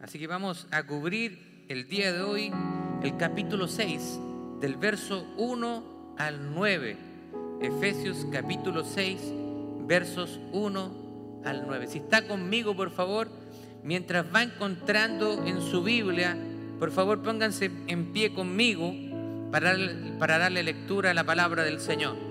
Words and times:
Así 0.00 0.18
que 0.20 0.28
vamos 0.28 0.68
a 0.70 0.84
cubrir 0.84 1.64
el 1.68 1.88
día 1.88 2.12
de 2.12 2.20
hoy 2.20 2.52
el 3.02 3.16
capítulo 3.16 3.66
6, 3.66 4.20
del 4.60 4.76
verso 4.76 5.26
1 5.36 6.14
al 6.16 6.54
9. 6.54 6.96
Efesios 7.60 8.24
capítulo 8.30 8.84
6, 8.84 9.20
versos 9.88 10.38
1 10.52 11.42
al 11.44 11.66
9. 11.66 11.88
Si 11.88 11.98
está 11.98 12.28
conmigo, 12.28 12.76
por 12.76 12.92
favor, 12.92 13.28
mientras 13.82 14.24
va 14.32 14.44
encontrando 14.44 15.44
en 15.44 15.60
su 15.60 15.82
Biblia, 15.82 16.36
por 16.78 16.92
favor 16.92 17.20
pónganse 17.20 17.68
en 17.88 18.12
pie 18.12 18.32
conmigo 18.32 18.94
para, 19.50 19.76
para 20.20 20.38
darle 20.38 20.62
lectura 20.62 21.10
a 21.10 21.14
la 21.14 21.24
palabra 21.24 21.64
del 21.64 21.80
Señor. 21.80 22.27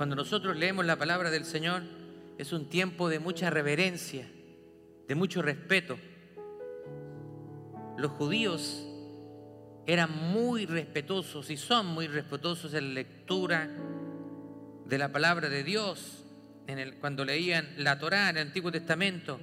Cuando 0.00 0.16
nosotros 0.16 0.56
leemos 0.56 0.86
la 0.86 0.96
palabra 0.96 1.30
del 1.30 1.44
Señor, 1.44 1.82
es 2.38 2.54
un 2.54 2.70
tiempo 2.70 3.10
de 3.10 3.18
mucha 3.18 3.50
reverencia, 3.50 4.26
de 5.06 5.14
mucho 5.14 5.42
respeto. 5.42 5.98
Los 7.98 8.12
judíos 8.12 8.82
eran 9.86 10.10
muy 10.32 10.64
respetuosos 10.64 11.50
y 11.50 11.58
son 11.58 11.84
muy 11.84 12.06
respetuosos 12.06 12.72
en 12.72 12.88
la 12.88 12.94
lectura 12.94 13.68
de 14.86 14.96
la 14.96 15.12
palabra 15.12 15.50
de 15.50 15.64
Dios, 15.64 16.24
cuando 16.98 17.26
leían 17.26 17.68
la 17.76 17.98
Torá 17.98 18.30
en 18.30 18.38
el 18.38 18.46
Antiguo 18.46 18.72
Testamento. 18.72 19.38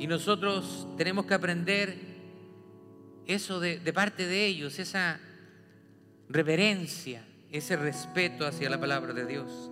Y 0.00 0.08
nosotros 0.08 0.88
tenemos 0.96 1.26
que 1.26 1.34
aprender 1.34 1.96
eso 3.24 3.60
de 3.60 3.92
parte 3.92 4.26
de 4.26 4.46
ellos, 4.46 4.80
esa 4.80 5.20
reverencia, 6.28 7.22
ese 7.50 7.76
respeto 7.76 8.46
hacia 8.46 8.70
la 8.70 8.80
palabra 8.80 9.12
de 9.12 9.26
Dios. 9.26 9.70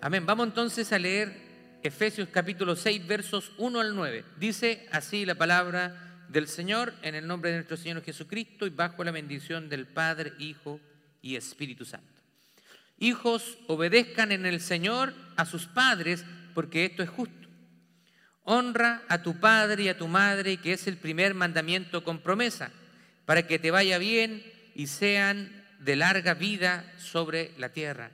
Amén. 0.00 0.26
Vamos 0.26 0.48
entonces 0.48 0.92
a 0.92 0.98
leer 0.98 1.80
Efesios 1.82 2.28
capítulo 2.30 2.76
6, 2.76 3.06
versos 3.06 3.52
1 3.58 3.80
al 3.80 3.94
9. 3.94 4.24
Dice 4.38 4.88
así 4.92 5.24
la 5.24 5.34
palabra 5.34 6.26
del 6.28 6.48
Señor 6.48 6.94
en 7.02 7.14
el 7.14 7.26
nombre 7.26 7.50
de 7.50 7.56
nuestro 7.56 7.76
Señor 7.76 8.02
Jesucristo 8.02 8.66
y 8.66 8.70
bajo 8.70 9.04
la 9.04 9.10
bendición 9.10 9.68
del 9.68 9.86
Padre, 9.86 10.32
Hijo 10.38 10.80
y 11.22 11.36
Espíritu 11.36 11.84
Santo. 11.84 12.12
Hijos, 12.98 13.58
obedezcan 13.66 14.32
en 14.32 14.46
el 14.46 14.60
Señor 14.60 15.14
a 15.36 15.44
sus 15.44 15.66
padres, 15.66 16.24
porque 16.54 16.84
esto 16.84 17.02
es 17.02 17.08
justo. 17.08 17.48
Honra 18.42 19.02
a 19.08 19.22
tu 19.22 19.40
padre 19.40 19.84
y 19.84 19.88
a 19.88 19.98
tu 19.98 20.06
madre, 20.06 20.58
que 20.58 20.74
es 20.74 20.86
el 20.86 20.96
primer 20.96 21.34
mandamiento 21.34 22.04
con 22.04 22.20
promesa, 22.20 22.70
para 23.24 23.46
que 23.46 23.58
te 23.58 23.70
vaya 23.70 23.98
bien 23.98 24.44
y 24.74 24.86
sean 24.86 25.63
de 25.84 25.96
larga 25.96 26.34
vida 26.34 26.90
sobre 26.98 27.52
la 27.58 27.68
tierra. 27.68 28.10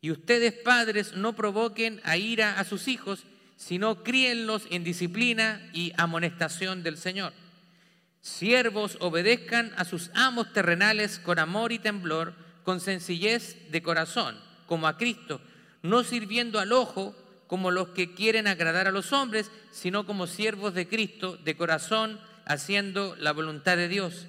Y 0.00 0.10
ustedes 0.10 0.52
padres 0.52 1.14
no 1.14 1.34
provoquen 1.34 2.00
a 2.04 2.16
ira 2.16 2.58
a 2.58 2.64
sus 2.64 2.88
hijos, 2.88 3.24
sino 3.56 4.02
críenlos 4.02 4.66
en 4.70 4.84
disciplina 4.84 5.70
y 5.72 5.92
amonestación 5.96 6.82
del 6.82 6.98
Señor. 6.98 7.32
Siervos 8.20 8.98
obedezcan 9.00 9.72
a 9.76 9.84
sus 9.84 10.10
amos 10.14 10.52
terrenales 10.52 11.18
con 11.18 11.38
amor 11.38 11.72
y 11.72 11.78
temblor, 11.78 12.34
con 12.64 12.80
sencillez 12.80 13.70
de 13.70 13.82
corazón, 13.82 14.36
como 14.66 14.88
a 14.88 14.96
Cristo, 14.96 15.40
no 15.82 16.02
sirviendo 16.02 16.58
al 16.58 16.72
ojo 16.72 17.14
como 17.46 17.70
los 17.70 17.88
que 17.90 18.14
quieren 18.14 18.46
agradar 18.46 18.88
a 18.88 18.92
los 18.92 19.12
hombres, 19.12 19.50
sino 19.70 20.06
como 20.06 20.26
siervos 20.26 20.74
de 20.74 20.88
Cristo, 20.88 21.36
de 21.36 21.56
corazón, 21.56 22.18
haciendo 22.46 23.14
la 23.16 23.32
voluntad 23.32 23.76
de 23.76 23.88
Dios 23.88 24.26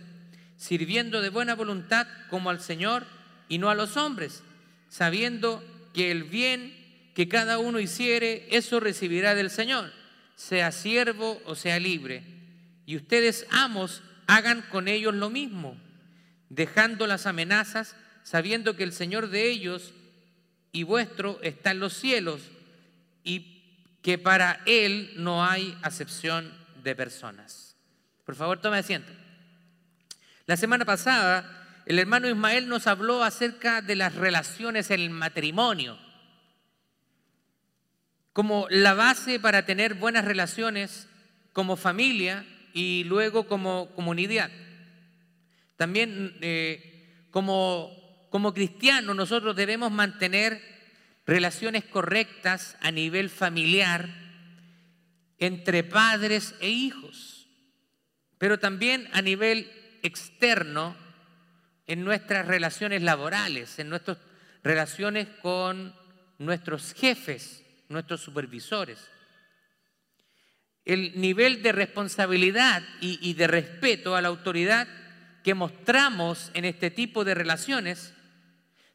sirviendo 0.57 1.21
de 1.21 1.29
buena 1.29 1.55
voluntad 1.55 2.07
como 2.29 2.49
al 2.49 2.61
Señor 2.61 3.05
y 3.47 3.57
no 3.57 3.69
a 3.69 3.75
los 3.75 3.97
hombres, 3.97 4.43
sabiendo 4.89 5.63
que 5.93 6.11
el 6.11 6.23
bien 6.23 6.73
que 7.13 7.27
cada 7.27 7.59
uno 7.59 7.79
hiciere, 7.79 8.47
eso 8.51 8.79
recibirá 8.79 9.35
del 9.35 9.49
Señor, 9.49 9.91
sea 10.35 10.71
siervo 10.71 11.41
o 11.45 11.55
sea 11.55 11.79
libre. 11.79 12.23
Y 12.85 12.97
ustedes, 12.97 13.47
amos, 13.51 14.03
hagan 14.27 14.63
con 14.69 14.87
ellos 14.87 15.13
lo 15.13 15.29
mismo, 15.29 15.77
dejando 16.49 17.07
las 17.07 17.25
amenazas, 17.25 17.95
sabiendo 18.23 18.75
que 18.75 18.83
el 18.83 18.91
Señor 18.91 19.29
de 19.29 19.49
ellos 19.49 19.93
y 20.71 20.83
vuestro 20.83 21.39
está 21.41 21.71
en 21.71 21.79
los 21.79 21.93
cielos 21.93 22.41
y 23.23 23.63
que 24.01 24.17
para 24.17 24.61
Él 24.65 25.13
no 25.15 25.45
hay 25.45 25.77
acepción 25.81 26.53
de 26.83 26.95
personas. 26.95 27.75
Por 28.25 28.35
favor, 28.35 28.59
tome 28.59 28.77
asiento. 28.77 29.11
La 30.47 30.57
semana 30.57 30.85
pasada, 30.85 31.81
el 31.87 31.97
hermano 31.97 32.29
Ismael 32.29 32.69
nos 32.69 32.85
habló 32.85 33.23
acerca 33.23 33.81
de 33.81 33.95
las 33.95 34.13
relaciones 34.13 34.91
en 34.91 34.99
el 34.99 35.09
matrimonio, 35.09 35.97
como 38.31 38.67
la 38.69 38.93
base 38.93 39.39
para 39.39 39.65
tener 39.65 39.95
buenas 39.95 40.23
relaciones 40.23 41.07
como 41.51 41.77
familia 41.77 42.45
y 42.73 43.05
luego 43.05 43.47
como 43.47 43.89
comunidad. 43.95 44.51
También 45.77 46.37
eh, 46.41 47.27
como, 47.31 48.27
como 48.29 48.53
cristianos 48.53 49.15
nosotros 49.15 49.55
debemos 49.55 49.91
mantener 49.91 50.61
relaciones 51.25 51.85
correctas 51.85 52.77
a 52.81 52.91
nivel 52.91 53.31
familiar 53.31 54.09
entre 55.39 55.83
padres 55.83 56.53
e 56.59 56.69
hijos, 56.69 57.47
pero 58.37 58.59
también 58.59 59.09
a 59.11 59.23
nivel 59.23 59.71
externo 60.05 60.95
en 61.87 62.03
nuestras 62.03 62.47
relaciones 62.47 63.01
laborales, 63.01 63.79
en 63.79 63.89
nuestras 63.89 64.17
relaciones 64.63 65.27
con 65.41 65.93
nuestros 66.39 66.93
jefes, 66.93 67.63
nuestros 67.89 68.21
supervisores. 68.21 68.99
El 70.83 71.19
nivel 71.19 71.63
de 71.63 71.71
responsabilidad 71.71 72.83
y, 73.01 73.33
de 73.33 73.47
respeto 73.47 74.15
a 74.15 74.21
la 74.21 74.27
autoridad 74.27 74.87
que 75.43 75.55
mostramos 75.55 76.51
en 76.53 76.65
este 76.65 76.91
tipo 76.91 77.23
de 77.23 77.33
relaciones 77.33 78.13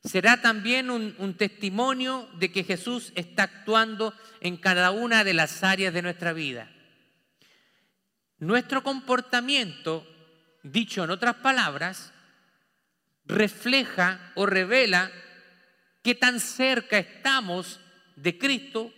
será 0.04 0.40
también 0.40 0.90
un, 0.90 1.14
un, 1.18 1.34
testimonio 1.34 2.28
de 2.38 2.50
que 2.50 2.64
Jesús 2.64 3.12
está 3.16 3.44
actuando 3.44 4.14
en 4.40 4.56
cada 4.56 4.92
una 4.92 5.24
de 5.24 5.34
las 5.34 5.62
áreas 5.62 5.92
de 5.92 6.02
nuestra 6.02 6.32
vida. 6.32 6.70
Nuestro 8.38 8.82
comportamiento 8.82 10.06
dicho 10.62 11.04
en 11.04 11.10
otras 11.10 11.36
palabras, 11.36 12.12
refleja 13.26 14.32
o 14.34 14.46
revela 14.46 15.10
qué 16.02 16.14
tan 16.14 16.40
cerca 16.40 16.98
estamos 16.98 17.80
de 18.16 18.38
Cristo 18.38 18.92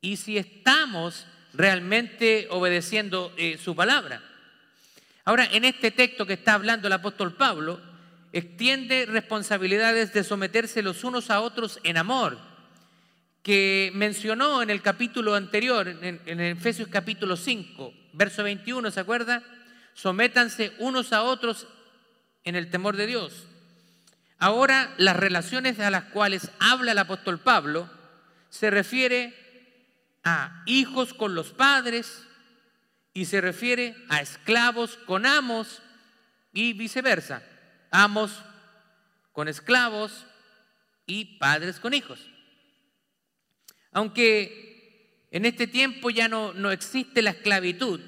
y 0.00 0.16
si 0.16 0.36
estamos 0.36 1.26
realmente 1.52 2.48
obedeciendo 2.50 3.32
eh, 3.36 3.58
su 3.62 3.76
palabra. 3.76 4.22
Ahora, 5.24 5.48
en 5.52 5.64
este 5.64 5.90
texto 5.90 6.26
que 6.26 6.32
está 6.32 6.54
hablando 6.54 6.88
el 6.88 6.92
apóstol 6.92 7.34
Pablo, 7.34 7.80
extiende 8.32 9.06
responsabilidades 9.06 10.12
de 10.12 10.24
someterse 10.24 10.82
los 10.82 11.04
unos 11.04 11.30
a 11.30 11.40
otros 11.40 11.78
en 11.84 11.96
amor, 11.96 12.38
que 13.42 13.92
mencionó 13.94 14.62
en 14.62 14.70
el 14.70 14.82
capítulo 14.82 15.34
anterior, 15.34 15.86
en, 15.88 16.20
en 16.24 16.40
Efesios 16.40 16.88
capítulo 16.88 17.36
5, 17.36 17.92
verso 18.14 18.42
21, 18.42 18.90
¿se 18.90 19.00
acuerda? 19.00 19.42
Sométanse 19.94 20.74
unos 20.78 21.12
a 21.12 21.22
otros 21.22 21.66
en 22.44 22.56
el 22.56 22.70
temor 22.70 22.96
de 22.96 23.06
Dios. 23.06 23.46
Ahora 24.38 24.92
las 24.98 25.16
relaciones 25.16 25.78
a 25.78 25.90
las 25.90 26.04
cuales 26.04 26.50
habla 26.58 26.92
el 26.92 26.98
apóstol 26.98 27.38
Pablo 27.38 27.88
se 28.50 28.70
refiere 28.70 29.34
a 30.24 30.62
hijos 30.66 31.14
con 31.14 31.34
los 31.34 31.52
padres 31.52 32.24
y 33.14 33.26
se 33.26 33.40
refiere 33.40 33.94
a 34.08 34.20
esclavos 34.20 34.96
con 35.06 35.26
amos 35.26 35.82
y 36.52 36.72
viceversa, 36.72 37.42
amos 37.90 38.42
con 39.32 39.48
esclavos 39.48 40.26
y 41.06 41.38
padres 41.38 41.78
con 41.80 41.94
hijos. 41.94 42.20
Aunque 43.92 45.26
en 45.30 45.44
este 45.44 45.66
tiempo 45.66 46.10
ya 46.10 46.28
no, 46.28 46.52
no 46.52 46.70
existe 46.70 47.22
la 47.22 47.30
esclavitud, 47.30 48.00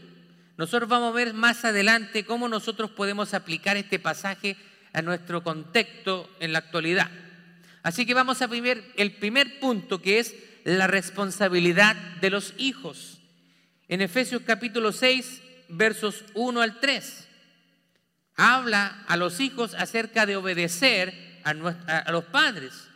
nosotros 0.57 0.89
vamos 0.89 1.13
a 1.13 1.17
ver 1.17 1.35
más 1.35 1.65
adelante 1.65 2.25
cómo 2.25 2.49
nosotros 2.49 2.91
podemos 2.91 3.35
aplicar 3.35 3.77
este 3.77 3.99
pasaje 3.99 4.57
a 4.93 5.03
nuestro 5.03 5.43
contexto 5.43 6.31
en 6.39 6.53
la 6.53 6.61
actualidad. 6.61 7.11
Así 7.83 8.07
que 8.07 8.15
vamos 8.15 8.41
a 8.41 8.47
ver 8.47 8.85
el 8.97 9.13
primer 9.17 9.59
punto 9.59 10.01
que 10.01 10.21
es 10.21 10.35
la 10.65 10.87
responsabilidad 10.87 11.97
de 12.21 12.31
los 12.31 12.55
hijos. 12.57 13.19
En 13.89 14.01
Efesios 14.01 14.43
capítulo 14.47 14.93
6, 14.93 15.43
versos 15.69 16.25
1 16.35 16.63
al 16.63 16.81
3, 16.81 17.29
habla 18.37 19.05
a 19.09 19.17
los 19.17 19.41
hijos 19.41 19.75
acerca 19.75 20.25
de 20.25 20.37
obedecer 20.37 21.41
a, 21.45 21.51
a 21.51 22.13
los 22.13 22.25
padres. 22.25 22.89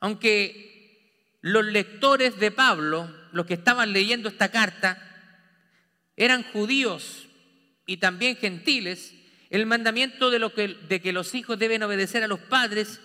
Aunque 0.00 1.38
los 1.40 1.64
lectores 1.64 2.38
de 2.38 2.50
Pablo, 2.50 3.10
los 3.32 3.46
que 3.46 3.54
estaban 3.54 3.92
leyendo 3.92 4.28
esta 4.28 4.50
carta, 4.50 5.07
eran 6.18 6.42
judíos 6.42 7.28
y 7.86 7.98
también 7.98 8.36
gentiles, 8.36 9.14
el 9.50 9.66
mandamiento 9.66 10.30
de, 10.30 10.40
lo 10.40 10.52
que, 10.52 10.68
de 10.68 11.00
que 11.00 11.12
los 11.12 11.34
hijos 11.34 11.58
deben 11.58 11.82
obedecer 11.84 12.24
a 12.24 12.28
los 12.28 12.40
padres 12.40 13.00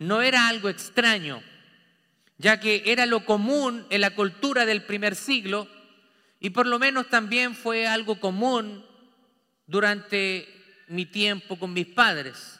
no 0.00 0.20
era 0.20 0.48
algo 0.48 0.68
extraño, 0.68 1.42
ya 2.38 2.58
que 2.58 2.82
era 2.86 3.06
lo 3.06 3.24
común 3.24 3.86
en 3.88 4.00
la 4.00 4.14
cultura 4.14 4.66
del 4.66 4.82
primer 4.82 5.14
siglo 5.14 5.68
y 6.40 6.50
por 6.50 6.66
lo 6.66 6.80
menos 6.80 7.08
también 7.08 7.54
fue 7.54 7.86
algo 7.86 8.18
común 8.18 8.84
durante 9.66 10.46
mi 10.88 11.06
tiempo 11.06 11.58
con 11.58 11.72
mis 11.72 11.86
padres. 11.86 12.58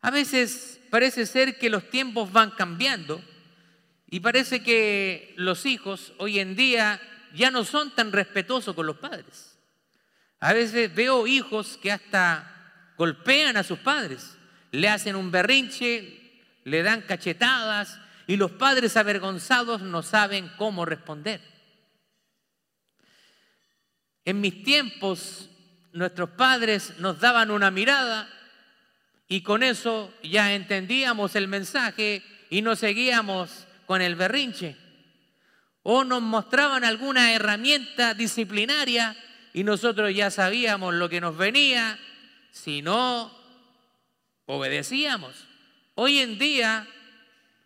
A 0.00 0.10
veces 0.10 0.80
parece 0.88 1.26
ser 1.26 1.58
que 1.58 1.70
los 1.70 1.90
tiempos 1.90 2.32
van 2.32 2.52
cambiando 2.52 3.22
y 4.10 4.20
parece 4.20 4.62
que 4.62 5.34
los 5.36 5.66
hijos 5.66 6.14
hoy 6.16 6.38
en 6.38 6.56
día 6.56 7.00
ya 7.34 7.50
no 7.50 7.64
son 7.64 7.94
tan 7.94 8.12
respetuosos 8.12 8.74
con 8.74 8.86
los 8.86 8.96
padres. 8.96 9.58
A 10.40 10.52
veces 10.52 10.94
veo 10.94 11.26
hijos 11.26 11.78
que 11.82 11.92
hasta 11.92 12.50
golpean 12.96 13.56
a 13.56 13.62
sus 13.62 13.78
padres, 13.78 14.36
le 14.70 14.88
hacen 14.88 15.16
un 15.16 15.30
berrinche, 15.30 16.42
le 16.64 16.82
dan 16.82 17.02
cachetadas 17.02 17.98
y 18.26 18.36
los 18.36 18.52
padres 18.52 18.96
avergonzados 18.96 19.82
no 19.82 20.02
saben 20.02 20.50
cómo 20.56 20.84
responder. 20.84 21.40
En 24.24 24.40
mis 24.40 24.62
tiempos, 24.62 25.50
nuestros 25.92 26.30
padres 26.30 26.98
nos 26.98 27.20
daban 27.20 27.50
una 27.50 27.70
mirada 27.70 28.28
y 29.28 29.42
con 29.42 29.62
eso 29.62 30.12
ya 30.22 30.54
entendíamos 30.54 31.36
el 31.36 31.48
mensaje 31.48 32.22
y 32.50 32.62
nos 32.62 32.78
seguíamos 32.78 33.66
con 33.86 34.00
el 34.00 34.14
berrinche. 34.16 34.76
O 35.84 36.02
nos 36.02 36.22
mostraban 36.22 36.82
alguna 36.82 37.32
herramienta 37.32 38.14
disciplinaria 38.14 39.16
y 39.52 39.64
nosotros 39.64 40.12
ya 40.14 40.30
sabíamos 40.30 40.94
lo 40.94 41.08
que 41.08 41.20
nos 41.20 41.36
venía, 41.36 41.98
si 42.50 42.82
no, 42.82 43.30
obedecíamos. 44.46 45.46
Hoy 45.94 46.18
en 46.18 46.38
día 46.38 46.88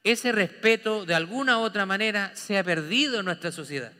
ese 0.02 0.32
respeto 0.32 1.06
de 1.06 1.14
alguna 1.14 1.58
u 1.58 1.62
otra 1.62 1.86
manera 1.86 2.32
se 2.34 2.58
ha 2.58 2.64
perdido 2.64 3.20
en 3.20 3.26
nuestra 3.26 3.52
sociedad. 3.52 3.92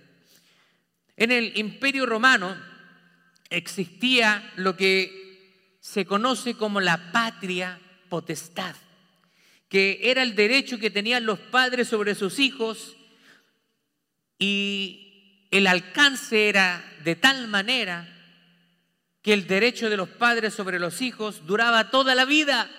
En 1.17 1.33
el 1.33 1.57
imperio 1.57 2.05
romano 2.05 2.57
existía 3.51 4.53
lo 4.57 4.77
que 4.77 5.77
se 5.81 6.05
conoce 6.05 6.55
como 6.55 6.81
la 6.81 7.13
patria 7.13 7.79
potestad, 8.09 8.75
que 9.69 10.01
era 10.03 10.23
el 10.23 10.35
derecho 10.35 10.79
que 10.79 10.91
tenían 10.91 11.25
los 11.25 11.39
padres 11.39 11.87
sobre 11.87 12.17
sus 12.17 12.41
hijos 12.41 12.98
y 14.39 15.47
el 15.51 15.67
alcance 15.67 16.49
era 16.49 16.85
de 17.05 17.17
tal 17.17 17.49
manera 17.49 18.07
que 19.23 19.33
el 19.33 19.47
derecho 19.47 19.91
de 19.91 19.97
los 19.97 20.09
padres 20.09 20.55
sobre 20.55 20.79
los 20.79 21.03
hijos 21.03 21.47
duraba 21.47 21.91
toda 21.91 22.15
la 22.15 22.25
vida. 22.25 22.71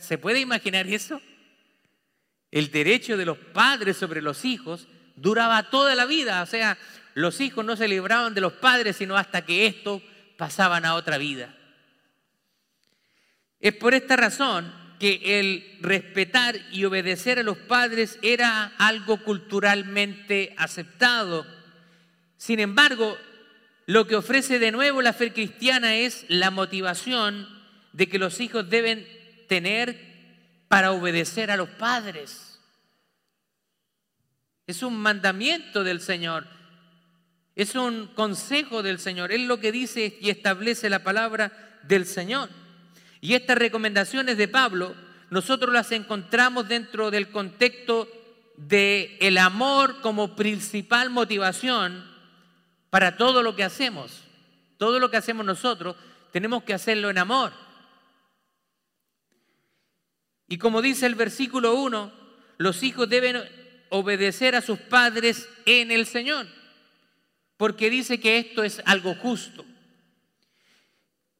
¿Se 0.00 0.18
puede 0.18 0.40
imaginar 0.40 0.86
eso? 0.86 1.20
El 2.50 2.70
derecho 2.70 3.16
de 3.16 3.24
los 3.24 3.38
padres 3.38 3.96
sobre 3.96 4.22
los 4.22 4.44
hijos 4.44 4.88
duraba 5.16 5.70
toda 5.70 5.94
la 5.94 6.06
vida. 6.06 6.42
O 6.42 6.46
sea, 6.46 6.78
los 7.14 7.40
hijos 7.40 7.64
no 7.64 7.76
se 7.76 7.88
libraban 7.88 8.34
de 8.34 8.40
los 8.40 8.52
padres, 8.54 8.96
sino 8.96 9.16
hasta 9.16 9.44
que 9.44 9.66
estos 9.66 10.02
pasaban 10.36 10.84
a 10.84 10.94
otra 10.94 11.18
vida. 11.18 11.54
Es 13.60 13.74
por 13.74 13.94
esta 13.94 14.16
razón 14.16 14.83
que 15.04 15.38
el 15.38 15.76
respetar 15.82 16.58
y 16.72 16.86
obedecer 16.86 17.38
a 17.38 17.42
los 17.42 17.58
padres 17.58 18.18
era 18.22 18.72
algo 18.78 19.22
culturalmente 19.22 20.54
aceptado. 20.56 21.46
Sin 22.38 22.58
embargo, 22.58 23.18
lo 23.84 24.06
que 24.06 24.16
ofrece 24.16 24.58
de 24.58 24.72
nuevo 24.72 25.02
la 25.02 25.12
fe 25.12 25.30
cristiana 25.30 25.94
es 25.94 26.24
la 26.28 26.50
motivación 26.50 27.46
de 27.92 28.08
que 28.08 28.18
los 28.18 28.40
hijos 28.40 28.70
deben 28.70 29.06
tener 29.46 30.64
para 30.68 30.92
obedecer 30.92 31.50
a 31.50 31.58
los 31.58 31.68
padres. 31.68 32.58
Es 34.66 34.82
un 34.82 34.96
mandamiento 34.96 35.84
del 35.84 36.00
Señor. 36.00 36.46
Es 37.54 37.74
un 37.74 38.06
consejo 38.14 38.82
del 38.82 38.98
Señor. 38.98 39.32
Es 39.32 39.40
lo 39.42 39.60
que 39.60 39.70
dice 39.70 40.16
y 40.18 40.30
establece 40.30 40.88
la 40.88 41.04
palabra 41.04 41.78
del 41.82 42.06
Señor. 42.06 42.48
Y 43.24 43.32
estas 43.32 43.56
recomendaciones 43.56 44.36
de 44.36 44.48
Pablo, 44.48 44.94
nosotros 45.30 45.72
las 45.72 45.90
encontramos 45.92 46.68
dentro 46.68 47.10
del 47.10 47.30
contexto 47.30 48.06
de 48.58 49.16
el 49.18 49.38
amor 49.38 50.02
como 50.02 50.36
principal 50.36 51.08
motivación 51.08 52.04
para 52.90 53.16
todo 53.16 53.42
lo 53.42 53.56
que 53.56 53.64
hacemos. 53.64 54.24
Todo 54.76 55.00
lo 55.00 55.10
que 55.10 55.16
hacemos 55.16 55.46
nosotros 55.46 55.96
tenemos 56.32 56.64
que 56.64 56.74
hacerlo 56.74 57.08
en 57.08 57.16
amor. 57.16 57.54
Y 60.46 60.58
como 60.58 60.82
dice 60.82 61.06
el 61.06 61.14
versículo 61.14 61.76
1, 61.76 62.12
los 62.58 62.82
hijos 62.82 63.08
deben 63.08 63.42
obedecer 63.88 64.54
a 64.54 64.60
sus 64.60 64.78
padres 64.78 65.48
en 65.64 65.90
el 65.90 66.04
Señor, 66.04 66.46
porque 67.56 67.88
dice 67.88 68.20
que 68.20 68.36
esto 68.36 68.62
es 68.62 68.82
algo 68.84 69.14
justo. 69.14 69.64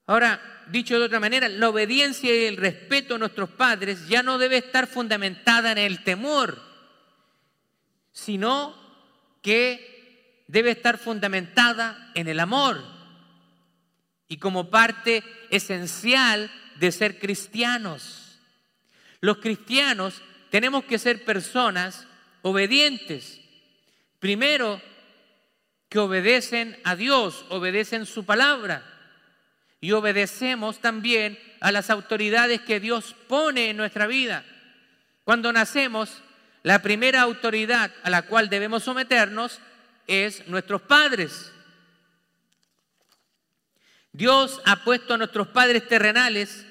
Ahora, 0.06 0.40
dicho 0.68 0.98
de 0.98 1.06
otra 1.06 1.20
manera, 1.20 1.48
la 1.48 1.68
obediencia 1.68 2.34
y 2.34 2.44
el 2.44 2.56
respeto 2.56 3.14
a 3.14 3.18
nuestros 3.18 3.50
padres 3.50 4.06
ya 4.08 4.22
no 4.22 4.38
debe 4.38 4.58
estar 4.58 4.86
fundamentada 4.86 5.72
en 5.72 5.78
el 5.78 6.04
temor, 6.04 6.60
sino 8.12 8.74
que 9.42 10.44
debe 10.46 10.72
estar 10.72 10.98
fundamentada 10.98 12.12
en 12.14 12.28
el 12.28 12.40
amor 12.40 12.82
y 14.28 14.38
como 14.38 14.70
parte 14.70 15.22
esencial 15.50 16.50
de 16.76 16.92
ser 16.92 17.18
cristianos. 17.18 18.38
Los 19.20 19.38
cristianos 19.38 20.22
tenemos 20.50 20.84
que 20.84 20.98
ser 20.98 21.24
personas 21.24 22.06
obedientes. 22.42 23.40
Primero, 24.18 24.80
que 25.88 25.98
obedecen 25.98 26.78
a 26.84 26.96
Dios, 26.96 27.44
obedecen 27.48 28.06
su 28.06 28.24
palabra. 28.24 28.93
Y 29.84 29.92
obedecemos 29.92 30.78
también 30.78 31.38
a 31.60 31.70
las 31.70 31.90
autoridades 31.90 32.62
que 32.62 32.80
Dios 32.80 33.14
pone 33.28 33.68
en 33.68 33.76
nuestra 33.76 34.06
vida. 34.06 34.42
Cuando 35.24 35.52
nacemos, 35.52 36.22
la 36.62 36.80
primera 36.80 37.20
autoridad 37.20 37.92
a 38.02 38.08
la 38.08 38.22
cual 38.22 38.48
debemos 38.48 38.84
someternos 38.84 39.60
es 40.06 40.48
nuestros 40.48 40.80
padres. 40.80 41.52
Dios 44.10 44.62
ha 44.64 44.84
puesto 44.84 45.12
a 45.12 45.18
nuestros 45.18 45.48
padres 45.48 45.86
terrenales 45.86 46.64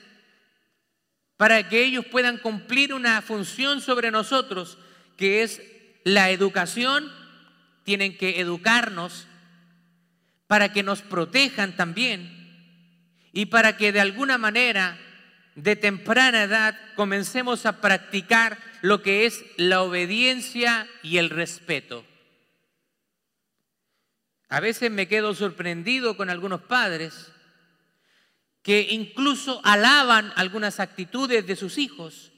para 1.38 1.70
que 1.70 1.84
ellos 1.84 2.08
puedan 2.08 2.40
cumplir 2.40 2.96
una 2.96 3.22
función 3.22 3.80
sobre 3.80 4.10
nosotros, 4.10 4.80
que 5.18 5.44
es 5.44 5.62
la 6.04 6.32
educación. 6.32 7.12
Tienen 7.84 8.18
que 8.18 8.40
educarnos 8.40 9.28
para 10.48 10.74
que 10.74 10.82
nos 10.82 11.04
protejan 11.04 11.76
también 11.76 12.42
y 13.34 13.48
para 13.48 13.76
que 13.76 13.92
de 13.92 14.00
alguna 14.00 14.38
manera 14.38 14.98
de 15.56 15.76
temprana 15.76 16.44
edad 16.44 16.80
comencemos 16.96 17.66
a 17.66 17.82
practicar 17.82 18.58
lo 18.82 19.02
que 19.02 19.26
es 19.26 19.44
la 19.58 19.82
obediencia 19.82 20.88
y 21.02 21.18
el 21.18 21.30
respeto. 21.30 22.06
A 24.50 24.60
veces 24.60 24.92
me 24.92 25.08
quedo 25.08 25.34
sorprendido 25.34 26.16
con 26.16 26.30
algunos 26.30 26.62
padres 26.62 27.32
que 28.62 28.88
incluso 28.92 29.62
alaban 29.64 30.32
algunas 30.36 30.80
actitudes 30.80 31.46
de 31.48 31.56
sus 31.56 31.78
hijos, 31.80 32.32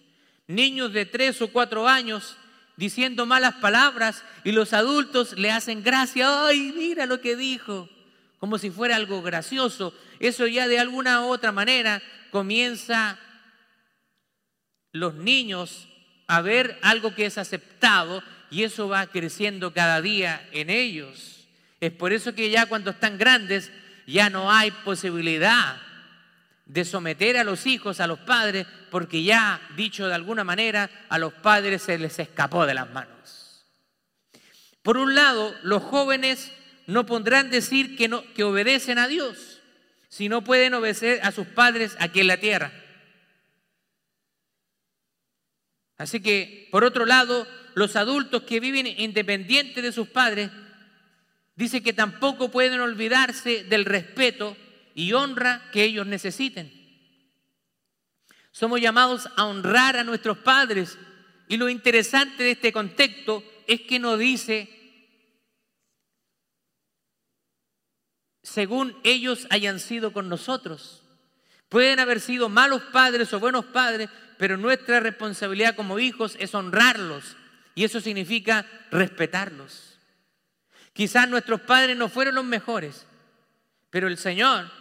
niños 0.48 0.94
de 0.94 1.06
tres 1.06 1.42
o 1.42 1.50
cuatro 1.50 1.88
años 1.88 2.38
diciendo 2.78 3.26
malas 3.26 3.56
palabras 3.56 4.24
y 4.44 4.52
los 4.52 4.74
adultos 4.74 5.38
le 5.38 5.52
hacen 5.52 5.84
gracia, 5.84 6.48
ay, 6.48 6.74
mira 6.76 7.06
lo 7.06 7.22
que 7.22 7.36
dijo, 7.36 7.90
como 8.46 8.60
si 8.60 8.70
fuera 8.70 8.96
algo 8.96 9.24
gracioso. 9.24 9.92
Eso 10.20 10.46
ya 10.46 10.68
de 10.68 10.78
alguna 10.78 11.22
u 11.22 11.30
otra 11.30 11.52
manera 11.52 12.04
comienza 12.30 13.18
los 14.92 15.16
niños 15.16 15.88
a 16.28 16.42
ver 16.42 16.78
algo 16.84 17.16
que 17.16 17.26
es 17.26 17.40
aceptado 17.40 18.22
y 18.52 18.62
eso 18.62 18.88
va 18.88 19.08
creciendo 19.08 19.74
cada 19.74 20.00
día 20.00 20.48
en 20.52 20.70
ellos. 20.70 21.48
Es 21.80 21.92
por 21.92 22.14
eso 22.14 22.36
que 22.36 22.52
ya 22.52 22.68
cuando 22.68 22.92
están 22.92 23.18
grandes 23.18 23.72
ya 24.06 24.30
no 24.30 24.52
hay 24.52 24.70
posibilidad 24.70 25.82
de 26.68 26.86
someter 26.86 27.38
a 27.38 27.44
los 27.44 27.66
hijos, 27.66 28.00
a 28.00 28.06
los 28.06 28.20
padres, 28.20 28.68
porque 28.92 29.24
ya, 29.24 29.60
dicho 29.76 30.08
de 30.08 30.14
alguna 30.14 30.44
manera, 30.44 30.92
a 31.10 31.18
los 31.18 31.34
padres 31.34 31.82
se 31.82 31.98
les 31.98 32.20
escapó 32.20 32.68
de 32.68 32.76
las 32.76 32.92
manos. 32.92 33.66
Por 34.84 34.98
un 34.98 35.16
lado, 35.16 35.56
los 35.64 35.82
jóvenes 35.82 36.52
no 36.88 37.06
podrán 37.06 37.50
decir 37.50 37.96
que, 37.98 38.08
no, 38.08 38.24
que 38.34 38.44
obedecen 38.44 38.98
a 39.00 39.08
Dios, 39.08 39.62
si 40.08 40.30
no 40.30 40.44
pueden 40.44 40.74
obedecer 40.74 41.20
a 41.24 41.32
sus 41.32 41.48
padres 41.48 41.96
aquí 42.00 42.22
en 42.22 42.28
la 42.28 42.38
tierra. 42.38 42.72
Así 45.98 46.22
que, 46.22 46.68
por 46.72 46.84
otro 46.84 47.06
lado, 47.06 47.48
los 47.74 47.96
adultos 47.96 48.44
que 48.44 48.60
viven 48.60 48.88
independientes 48.88 49.84
de 49.84 49.92
sus 49.92 50.10
padres 50.10 50.52
Dice 51.56 51.82
que 51.82 51.94
tampoco 51.94 52.52
pueden 52.52 52.82
olvidarse 52.82 53.64
del 53.64 53.86
respeto 53.86 54.58
y 54.94 55.14
honra 55.14 55.70
que 55.72 55.84
ellos 55.84 56.06
necesiten. 56.06 56.72
Somos 58.52 58.82
llamados 58.82 59.30
a 59.38 59.46
honrar 59.46 59.98
a 59.98 60.04
nuestros 60.04 60.38
padres 60.40 60.98
y 61.48 61.58
lo 61.58 61.70
interesante 61.70 62.44
de 62.44 62.52
este 62.52 62.74
contexto 62.74 63.44
es 63.68 63.82
que 63.82 64.00
no 64.00 64.18
dice 64.18 64.70
según 68.46 68.96
ellos 69.04 69.48
hayan 69.50 69.80
sido 69.80 70.14
con 70.14 70.30
nosotros. 70.30 71.02
Pueden 71.68 72.00
haber 72.00 72.22
sido 72.22 72.48
malos 72.48 72.84
padres 72.94 73.34
o 73.34 73.40
buenos 73.40 73.66
padres, 73.66 74.10
pero 74.38 74.56
nuestra 74.56 75.00
responsabilidad 75.00 75.76
como 75.76 75.98
hijos 75.98 76.38
es 76.40 76.54
honrarlos 76.54 77.36
y 77.74 77.84
eso 77.84 78.00
significa 78.00 78.66
respetarlos. 78.92 79.98
Quizás 80.94 81.28
nuestros 81.28 81.62
padres 81.62 81.98
no 81.98 82.08
fueron 82.08 82.36
los 82.36 82.46
mejores, 82.46 83.08
pero 83.90 84.08
el 84.08 84.18
Señor 84.18 84.72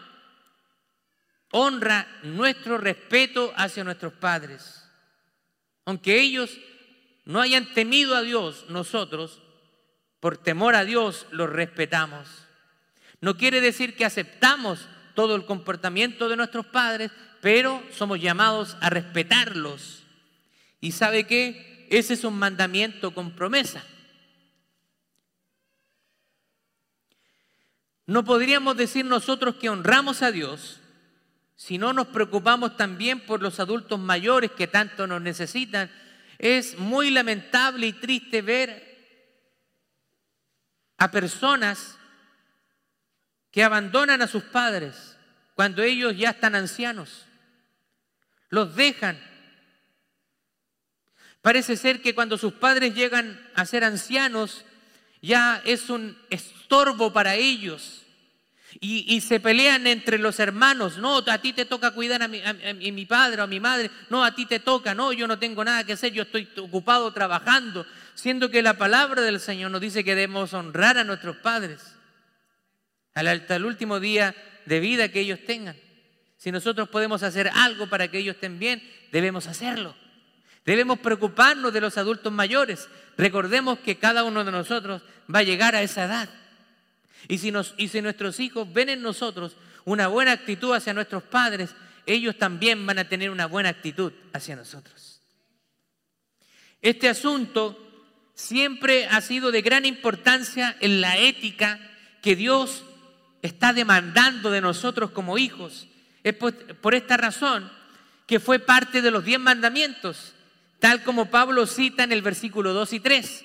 honra 1.50 2.06
nuestro 2.22 2.76
respeto 2.76 3.52
hacia 3.56 3.82
nuestros 3.82 4.12
padres. 4.12 4.84
Aunque 5.86 6.20
ellos 6.20 6.58
no 7.24 7.40
hayan 7.40 7.72
temido 7.72 8.14
a 8.14 8.22
Dios, 8.22 8.66
nosotros, 8.68 9.40
por 10.20 10.36
temor 10.36 10.74
a 10.74 10.84
Dios, 10.84 11.26
los 11.30 11.48
respetamos. 11.48 12.43
No 13.24 13.38
quiere 13.38 13.62
decir 13.62 13.96
que 13.96 14.04
aceptamos 14.04 14.86
todo 15.14 15.34
el 15.34 15.46
comportamiento 15.46 16.28
de 16.28 16.36
nuestros 16.36 16.66
padres, 16.66 17.10
pero 17.40 17.82
somos 17.90 18.20
llamados 18.20 18.76
a 18.82 18.90
respetarlos. 18.90 20.02
¿Y 20.78 20.92
sabe 20.92 21.24
qué? 21.26 21.86
Ese 21.88 22.12
es 22.12 22.24
un 22.24 22.38
mandamiento 22.38 23.14
con 23.14 23.34
promesa. 23.34 23.82
No 28.04 28.26
podríamos 28.26 28.76
decir 28.76 29.06
nosotros 29.06 29.54
que 29.54 29.70
honramos 29.70 30.20
a 30.20 30.30
Dios 30.30 30.80
si 31.56 31.78
no 31.78 31.94
nos 31.94 32.08
preocupamos 32.08 32.76
también 32.76 33.20
por 33.20 33.40
los 33.40 33.58
adultos 33.58 33.98
mayores 33.98 34.50
que 34.50 34.66
tanto 34.66 35.06
nos 35.06 35.22
necesitan. 35.22 35.90
Es 36.38 36.78
muy 36.78 37.08
lamentable 37.10 37.86
y 37.86 37.94
triste 37.94 38.42
ver 38.42 38.84
a 40.98 41.10
personas 41.10 41.96
que 43.54 43.62
abandonan 43.62 44.20
a 44.20 44.26
sus 44.26 44.42
padres 44.42 45.16
cuando 45.54 45.84
ellos 45.84 46.16
ya 46.16 46.30
están 46.30 46.56
ancianos. 46.56 47.24
Los 48.50 48.74
dejan. 48.74 49.16
Parece 51.40 51.76
ser 51.76 52.02
que 52.02 52.16
cuando 52.16 52.36
sus 52.36 52.54
padres 52.54 52.96
llegan 52.96 53.40
a 53.54 53.64
ser 53.64 53.84
ancianos, 53.84 54.64
ya 55.22 55.62
es 55.64 55.88
un 55.88 56.18
estorbo 56.30 57.12
para 57.12 57.36
ellos. 57.36 58.02
Y, 58.80 59.20
se 59.20 59.38
pelean 59.38 59.86
entre 59.86 60.18
los 60.18 60.40
hermanos. 60.40 60.98
No, 60.98 61.18
a 61.18 61.38
ti 61.38 61.52
te 61.52 61.64
toca 61.64 61.92
cuidar 61.92 62.24
a 62.24 62.28
mi, 62.28 62.42
a 62.42 62.52
mi, 62.74 63.06
padre 63.06 63.40
o 63.40 63.44
a 63.44 63.46
mi 63.46 63.60
madre. 63.60 63.88
No, 64.10 64.24
a 64.24 64.34
ti 64.34 64.46
te 64.46 64.58
toca. 64.58 64.96
No, 64.96 65.12
yo 65.12 65.28
no 65.28 65.38
tengo 65.38 65.64
nada 65.64 65.84
que 65.84 65.92
hacer. 65.92 66.12
Yo 66.12 66.24
estoy 66.24 66.48
ocupado 66.58 67.12
trabajando. 67.12 67.86
Siendo 68.16 68.50
que 68.50 68.62
la 68.62 68.74
palabra 68.74 69.22
del 69.22 69.38
Señor 69.38 69.70
nos 69.70 69.80
dice 69.80 70.02
que 70.02 70.16
debemos 70.16 70.52
honrar 70.54 70.98
a 70.98 71.04
nuestros 71.04 71.36
padres. 71.36 71.93
Hasta 73.14 73.56
el 73.56 73.64
último 73.64 74.00
día 74.00 74.34
de 74.66 74.80
vida 74.80 75.08
que 75.08 75.20
ellos 75.20 75.40
tengan. 75.46 75.76
Si 76.36 76.50
nosotros 76.50 76.88
podemos 76.88 77.22
hacer 77.22 77.48
algo 77.54 77.88
para 77.88 78.08
que 78.08 78.18
ellos 78.18 78.34
estén 78.34 78.58
bien, 78.58 78.82
debemos 79.12 79.46
hacerlo. 79.46 79.94
Debemos 80.64 80.98
preocuparnos 80.98 81.72
de 81.72 81.80
los 81.80 81.96
adultos 81.96 82.32
mayores. 82.32 82.88
Recordemos 83.16 83.78
que 83.78 83.96
cada 83.96 84.24
uno 84.24 84.44
de 84.44 84.52
nosotros 84.52 85.02
va 85.32 85.40
a 85.40 85.44
llegar 85.44 85.74
a 85.74 85.82
esa 85.82 86.04
edad. 86.04 86.28
Y 87.28 87.38
si, 87.38 87.50
nos, 87.50 87.74
y 87.76 87.88
si 87.88 88.02
nuestros 88.02 88.40
hijos 88.40 88.70
ven 88.72 88.88
en 88.88 89.02
nosotros 89.02 89.56
una 89.84 90.08
buena 90.08 90.32
actitud 90.32 90.74
hacia 90.74 90.92
nuestros 90.92 91.22
padres, 91.22 91.74
ellos 92.06 92.36
también 92.36 92.84
van 92.84 92.98
a 92.98 93.08
tener 93.08 93.30
una 93.30 93.46
buena 93.46 93.68
actitud 93.68 94.12
hacia 94.32 94.56
nosotros. 94.56 95.22
Este 96.82 97.08
asunto 97.08 97.78
siempre 98.34 99.06
ha 99.06 99.20
sido 99.20 99.52
de 99.52 99.62
gran 99.62 99.86
importancia 99.86 100.76
en 100.80 101.00
la 101.00 101.16
ética 101.16 101.78
que 102.20 102.36
Dios 102.36 102.84
está 103.44 103.74
demandando 103.74 104.50
de 104.50 104.62
nosotros 104.62 105.10
como 105.10 105.36
hijos. 105.36 105.86
Es 106.22 106.34
por, 106.34 106.94
esta 106.94 107.18
razón 107.18 107.70
que 108.26 108.40
fue 108.40 108.58
parte 108.58 109.02
de 109.02 109.10
los 109.10 109.22
diez 109.22 109.38
mandamientos, 109.38 110.32
tal 110.80 111.02
como 111.02 111.30
Pablo 111.30 111.66
cita 111.66 112.04
en 112.04 112.12
el 112.12 112.22
versículo 112.22 112.72
2 112.72 112.94
y 112.94 113.00
3. 113.00 113.44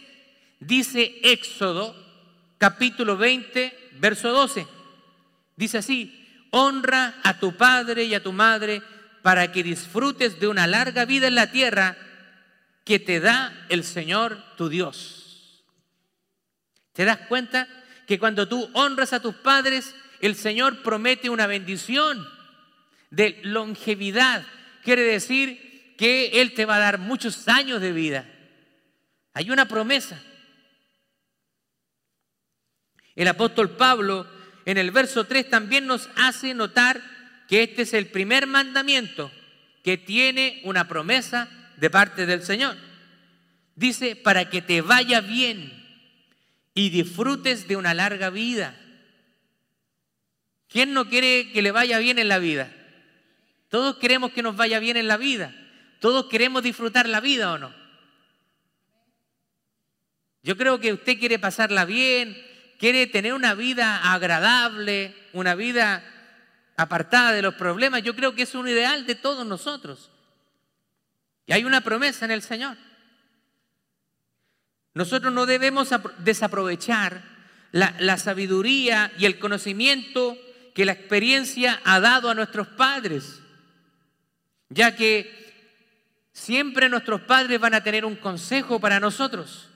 Dice 0.62 1.20
Éxodo 1.24 1.94
capítulo 2.58 3.18
20, 3.18 3.92
verso 4.00 4.32
12. 4.32 4.66
Dice 5.58 5.80
así, 5.80 6.48
honra 6.52 7.20
a 7.24 7.38
tu 7.38 7.58
padre 7.58 8.06
y 8.06 8.16
a 8.16 8.24
tu 8.24 8.32
madre 8.32 8.82
para 9.22 9.52
que 9.52 9.64
disfrutes 9.64 10.40
de 10.40 10.48
una 10.48 10.66
larga 10.66 11.04
vida 11.04 11.28
en 11.28 11.36
la 11.36 11.52
tierra 11.52 11.98
que 12.86 13.00
te 13.00 13.20
da 13.20 13.66
el 13.68 13.84
Señor 13.84 14.42
tu 14.56 14.70
Dios. 14.70 15.66
¿Te 16.94 17.04
das 17.04 17.18
cuenta 17.28 17.68
que 18.10 18.18
cuando 18.18 18.48
tú 18.48 18.68
honras 18.74 19.14
a 19.14 19.22
tus 19.22 19.36
padres, 19.36 19.94
el 20.20 20.34
Señor 20.34 20.82
promete 20.82 21.30
una 21.30 21.46
bendición 21.46 22.28
de 23.12 23.40
longevidad? 23.44 24.48
Quiere 24.84 25.04
decir 25.04 25.94
que 25.96 26.42
Él 26.42 26.56
te 26.56 26.66
va 26.66 26.78
a 26.78 26.80
dar 26.80 26.98
muchos 26.98 27.48
años 27.48 27.80
de 27.82 27.92
vida. 27.92 28.28
Hay 29.36 29.52
una 29.52 29.68
promesa. 29.68 30.20
El 33.16 33.28
apóstol 33.28 33.78
Pablo 33.78 34.26
en 34.66 34.80
el 34.80 34.90
verso 34.90 35.26
3 35.26 35.48
también 35.48 35.86
nos 35.86 36.10
hace 36.16 36.56
notar 36.56 37.04
que 37.48 37.62
este 37.62 37.84
es 37.84 37.94
el 37.94 38.08
primer 38.08 38.48
mandamiento 38.48 39.32
que 39.84 39.98
tiene 39.98 40.62
una 40.64 40.88
promesa 40.88 41.48
de 41.78 41.92
parte 41.92 42.26
del 42.26 42.42
Señor. 42.42 42.76
Dice, 43.76 44.16
para 44.16 44.50
que 44.50 44.64
te 44.64 44.82
vaya 44.82 45.22
bien 45.22 45.79
y 46.74 46.90
disfrutes 46.90 47.68
de 47.68 47.76
una 47.76 47.94
larga 47.94 48.30
vida. 48.30 48.80
¿Quién 50.68 50.94
no 50.94 51.10
quiere 51.10 51.52
que 51.52 51.62
le 51.62 51.72
vaya 51.72 51.98
bien 52.00 52.20
en 52.20 52.28
la 52.28 52.38
vida? 52.38 52.72
Todos 53.70 53.98
queremos 53.98 54.32
que 54.32 54.44
nos 54.44 54.56
vaya 54.56 54.80
bien 54.80 54.98
en 54.98 55.08
la 55.08 55.18
vida. 55.18 55.54
Todos 56.00 56.28
queremos 56.28 56.64
disfrutar 56.64 57.08
la 57.08 57.20
vida 57.20 57.52
o 57.52 57.58
no. 57.58 57.74
Yo 60.44 60.56
creo 60.56 60.80
que 60.80 60.94
usted 60.94 61.20
quiere 61.20 61.38
pasarla 61.38 61.86
bien, 61.86 62.38
quiere 62.80 63.08
tener 63.08 63.34
una 63.34 63.54
vida 63.54 64.14
agradable, 64.14 65.14
una 65.34 65.54
vida 65.56 66.04
apartada 66.78 67.34
de 67.34 67.42
los 67.42 67.56
problemas, 67.56 68.04
yo 68.04 68.16
creo 68.16 68.34
que 68.34 68.44
es 68.44 68.56
un 68.56 68.68
ideal 68.68 69.06
de 69.06 69.16
todos 69.16 69.46
nosotros. 69.46 70.10
Y 71.46 71.52
hay 71.52 71.66
una 71.66 71.82
promesa 71.82 72.24
en 72.24 72.32
el 72.32 72.42
Señor. 72.42 72.78
Nosotros 75.00 75.32
no 75.32 75.46
debemos 75.46 75.88
desaprovechar 76.18 77.22
la, 77.72 78.18
sabiduría 78.18 79.14
y 79.18 79.28
el 79.28 79.40
conocimiento 79.40 80.38
que 80.76 80.84
la 80.84 80.92
experiencia 80.92 81.80
ha 81.86 82.02
dado 82.02 82.30
a 82.30 82.36
nuestros 82.36 82.68
padres, 82.68 83.40
ya 84.68 84.98
que 84.98 85.54
siempre 86.34 86.90
nuestros 86.90 87.22
padres 87.22 87.62
van 87.62 87.76
a 87.76 87.82
tener 87.82 88.04
un 88.04 88.18
consejo 88.18 88.82
para 88.82 89.00
nosotros. 89.00 89.70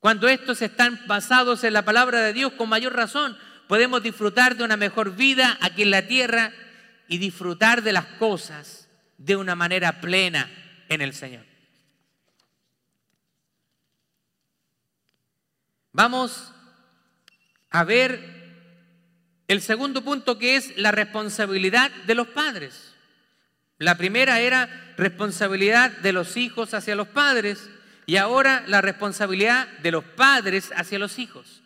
Cuando 0.00 0.26
estos 0.26 0.62
están 0.62 1.00
basados 1.06 1.62
en 1.62 1.72
la 1.72 1.84
palabra 1.84 2.22
de 2.22 2.32
Dios, 2.32 2.54
con 2.54 2.68
mayor 2.68 2.96
razón 2.96 3.38
podemos 3.68 4.02
disfrutar 4.02 4.56
de 4.56 4.64
una 4.64 4.76
mejor 4.76 5.14
vida 5.14 5.56
aquí 5.60 5.82
en 5.82 5.92
la 5.92 6.08
tierra 6.08 6.52
y 7.06 7.18
disfrutar 7.18 7.82
de 7.82 7.92
las 7.92 8.06
cosas 8.18 8.88
de 9.16 9.36
una 9.36 9.54
manera 9.54 10.00
plena 10.00 10.50
en 10.88 11.02
el 11.02 11.14
Señor. 11.14 11.51
Vamos 15.92 16.52
a 17.70 17.84
ver 17.84 18.42
el 19.46 19.60
segundo 19.60 20.02
punto 20.02 20.38
que 20.38 20.56
es 20.56 20.76
la 20.78 20.90
responsabilidad 20.90 21.90
de 22.06 22.14
los 22.14 22.28
padres. 22.28 22.94
La 23.78 23.96
primera 23.96 24.40
era 24.40 24.94
responsabilidad 24.96 25.90
de 25.98 26.12
los 26.12 26.36
hijos 26.36 26.72
hacia 26.72 26.96
los 26.96 27.08
padres 27.08 27.68
y 28.06 28.16
ahora 28.16 28.64
la 28.66 28.80
responsabilidad 28.80 29.68
de 29.78 29.90
los 29.90 30.04
padres 30.04 30.70
hacia 30.74 30.98
los 30.98 31.18
hijos. 31.18 31.62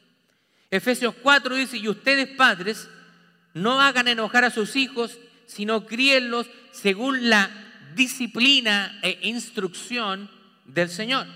Efesios 0.71 1.15
4 1.23 1.55
dice, 1.55 1.77
y 1.77 1.89
ustedes 1.89 2.29
padres, 2.37 2.89
no 3.55 3.81
hagan 3.81 4.09
enojar 4.09 4.45
a 4.45 4.51
sus 4.51 4.75
hijos, 4.75 5.19
sino 5.47 5.87
críenlos 5.87 6.49
según 6.73 7.31
la 7.31 7.49
disciplina 7.95 8.99
e 9.03 9.21
instrucción 9.23 10.29
del 10.65 10.91
Señor. 10.91 11.27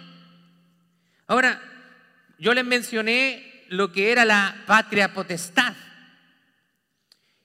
Ahora, 1.26 1.62
yo 2.40 2.52
les 2.52 2.64
mencioné 2.64 3.64
lo 3.68 3.92
que 3.92 4.10
era 4.10 4.24
la 4.24 4.64
patria 4.66 5.14
potestad, 5.14 5.76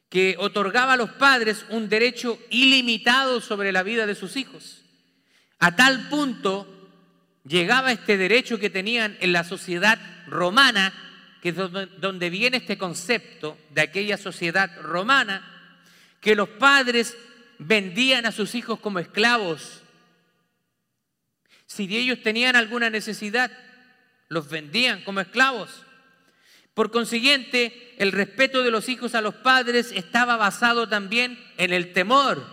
que 0.09 0.35
otorgaba 0.39 0.93
a 0.93 0.97
los 0.97 1.11
padres 1.11 1.65
un 1.69 1.87
derecho 1.87 2.39
ilimitado 2.49 3.41
sobre 3.41 3.71
la 3.71 3.83
vida 3.83 4.07
de 4.07 4.15
sus 4.15 4.37
hijos, 4.37 4.83
a 5.59 5.75
tal 5.75 6.09
punto 6.09 6.71
llegaba 7.43 7.91
este 7.91 8.17
derecho 8.17 8.57
que 8.57 8.71
tenían 8.71 9.15
en 9.19 9.33
la 9.33 9.43
sociedad 9.43 9.99
romana 10.25 10.93
que 11.45 11.49
es 11.49 11.57
donde 11.99 12.31
viene 12.31 12.57
este 12.57 12.75
concepto 12.75 13.55
de 13.69 13.81
aquella 13.81 14.17
sociedad 14.17 14.81
romana, 14.81 15.47
que 16.19 16.33
los 16.33 16.49
padres 16.49 17.15
vendían 17.59 18.25
a 18.25 18.31
sus 18.31 18.55
hijos 18.55 18.79
como 18.79 18.97
esclavos. 18.97 19.83
Si 21.67 21.83
ellos 21.95 22.23
tenían 22.23 22.55
alguna 22.55 22.89
necesidad, 22.89 23.51
los 24.29 24.49
vendían 24.49 25.03
como 25.03 25.19
esclavos. 25.19 25.85
Por 26.73 26.91
consiguiente, 26.91 27.95
el 27.97 28.11
respeto 28.11 28.61
de 28.63 28.71
los 28.71 28.89
hijos 28.89 29.15
a 29.15 29.21
los 29.21 29.35
padres 29.35 29.91
estaba 29.93 30.35
basado 30.35 30.89
también 30.89 31.39
en 31.57 31.71
el 31.71 31.93
temor. 31.93 32.45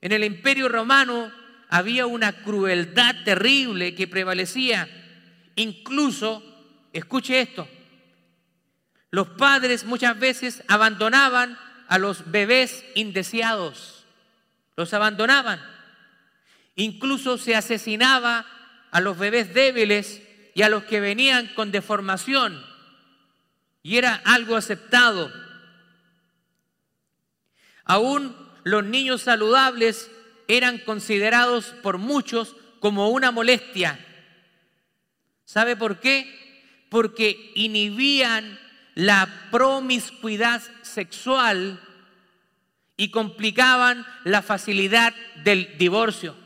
En 0.00 0.12
el 0.12 0.24
imperio 0.24 0.68
romano 0.68 1.30
había 1.68 2.06
una 2.06 2.42
crueldad 2.42 3.14
terrible 3.24 3.94
que 3.94 4.08
prevalecía. 4.08 4.88
Incluso, 5.56 6.42
escuche 6.92 7.40
esto, 7.40 7.68
los 9.10 9.28
padres 9.28 9.84
muchas 9.84 10.18
veces 10.18 10.64
abandonaban 10.66 11.58
a 11.88 11.98
los 11.98 12.30
bebés 12.30 12.84
indeseados, 12.94 14.04
los 14.76 14.92
abandonaban. 14.94 15.60
Incluso 16.74 17.38
se 17.38 17.54
asesinaba 17.54 18.46
a 18.90 19.00
los 19.00 19.18
bebés 19.18 19.54
débiles 19.54 20.22
y 20.54 20.62
a 20.62 20.68
los 20.68 20.84
que 20.84 21.00
venían 21.00 21.48
con 21.54 21.72
deformación. 21.72 22.64
Y 23.82 23.98
era 23.98 24.14
algo 24.24 24.56
aceptado. 24.56 25.30
Aún 27.84 28.34
los 28.62 28.84
niños 28.84 29.22
saludables 29.22 30.10
eran 30.48 30.78
considerados 30.78 31.66
por 31.82 31.98
muchos 31.98 32.56
como 32.80 33.10
una 33.10 33.30
molestia. 33.30 33.98
¿Sabe 35.44 35.76
por 35.76 36.00
qué? 36.00 36.86
Porque 36.88 37.52
inhibían 37.54 38.58
la 38.94 39.48
promiscuidad 39.50 40.62
sexual 40.82 41.80
y 42.96 43.10
complicaban 43.10 44.06
la 44.24 44.40
facilidad 44.40 45.12
del 45.42 45.76
divorcio. 45.78 46.43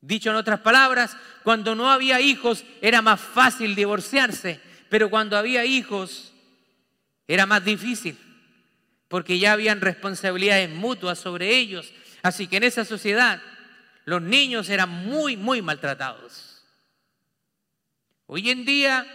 Dicho 0.00 0.30
en 0.30 0.36
otras 0.36 0.60
palabras, 0.60 1.16
cuando 1.42 1.74
no 1.74 1.90
había 1.90 2.20
hijos 2.20 2.64
era 2.80 3.02
más 3.02 3.20
fácil 3.20 3.74
divorciarse, 3.74 4.60
pero 4.88 5.10
cuando 5.10 5.36
había 5.36 5.64
hijos 5.64 6.32
era 7.28 7.46
más 7.46 7.64
difícil, 7.64 8.18
porque 9.08 9.38
ya 9.38 9.52
habían 9.52 9.80
responsabilidades 9.80 10.70
mutuas 10.70 11.18
sobre 11.18 11.56
ellos. 11.56 11.92
Así 12.22 12.46
que 12.46 12.56
en 12.56 12.64
esa 12.64 12.84
sociedad 12.84 13.42
los 14.04 14.22
niños 14.22 14.68
eran 14.70 14.88
muy, 14.88 15.36
muy 15.36 15.62
maltratados. 15.62 16.64
Hoy 18.26 18.50
en 18.50 18.64
día 18.64 19.06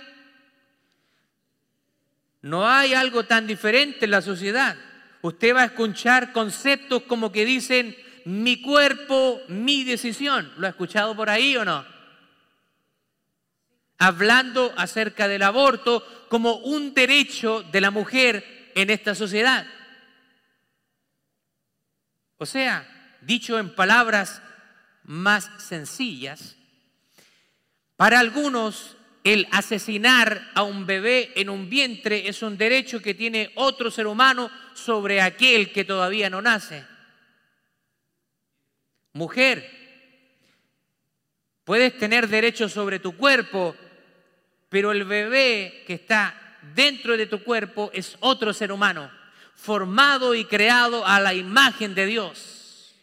no 2.41 2.69
hay 2.69 2.93
algo 2.93 3.25
tan 3.25 3.47
diferente 3.47 4.05
en 4.05 4.11
la 4.11 4.21
sociedad. 4.21 4.77
Usted 5.21 5.55
va 5.55 5.63
a 5.63 5.65
escuchar 5.65 6.31
conceptos 6.31 7.03
como 7.03 7.31
que 7.31 7.43
dicen, 7.43 7.95
mi 8.25 8.61
cuerpo, 8.61 9.41
mi 9.47 9.83
decisión. 9.83 10.51
¿Lo 10.57 10.67
ha 10.67 10.71
escuchado 10.71 11.15
por 11.15 11.29
ahí 11.29 11.55
o 11.57 11.65
no? 11.65 11.85
Hablando 13.97 14.73
acerca 14.75 15.27
del 15.27 15.43
aborto 15.43 16.27
como 16.29 16.55
un 16.57 16.93
derecho 16.93 17.63
de 17.71 17.81
la 17.81 17.91
mujer 17.91 18.71
en 18.75 18.89
esta 18.89 19.15
sociedad. 19.15 19.65
O 22.37 22.45
sea, 22.45 23.17
dicho 23.21 23.57
en 23.57 23.73
palabras 23.73 24.41
más 25.03 25.49
sencillas, 25.59 26.57
para 27.95 28.19
algunos 28.19 28.97
el 29.23 29.47
asesinar 29.51 30.51
a 30.53 30.63
un 30.63 30.85
bebé 30.85 31.31
en 31.35 31.49
un 31.49 31.69
vientre 31.69 32.27
es 32.27 32.41
un 32.41 32.57
derecho 32.57 33.01
que 33.01 33.13
tiene 33.13 33.51
otro 33.55 33.89
ser 33.89 34.07
humano 34.07 34.51
sobre 34.73 35.21
aquel 35.21 35.71
que 35.71 35.85
todavía 35.85 36.29
no 36.29 36.41
nace. 36.41 36.94
Mujer, 39.15 39.71
puedes 41.63 41.97
tener 41.97 42.27
derecho 42.27 42.67
sobre 42.67 42.99
tu 42.99 43.15
cuerpo, 43.15 43.73
pero 44.67 44.91
el 44.91 45.05
bebé 45.05 45.85
que 45.87 45.93
está 45.93 46.57
dentro 46.75 47.15
de 47.15 47.25
tu 47.25 47.41
cuerpo 47.41 47.89
es 47.93 48.17
otro 48.19 48.51
ser 48.51 48.73
humano, 48.73 49.09
formado 49.55 50.35
y 50.35 50.43
creado 50.43 51.05
a 51.07 51.21
la 51.21 51.33
imagen 51.33 51.95
de 51.95 52.07
Dios. 52.07 52.93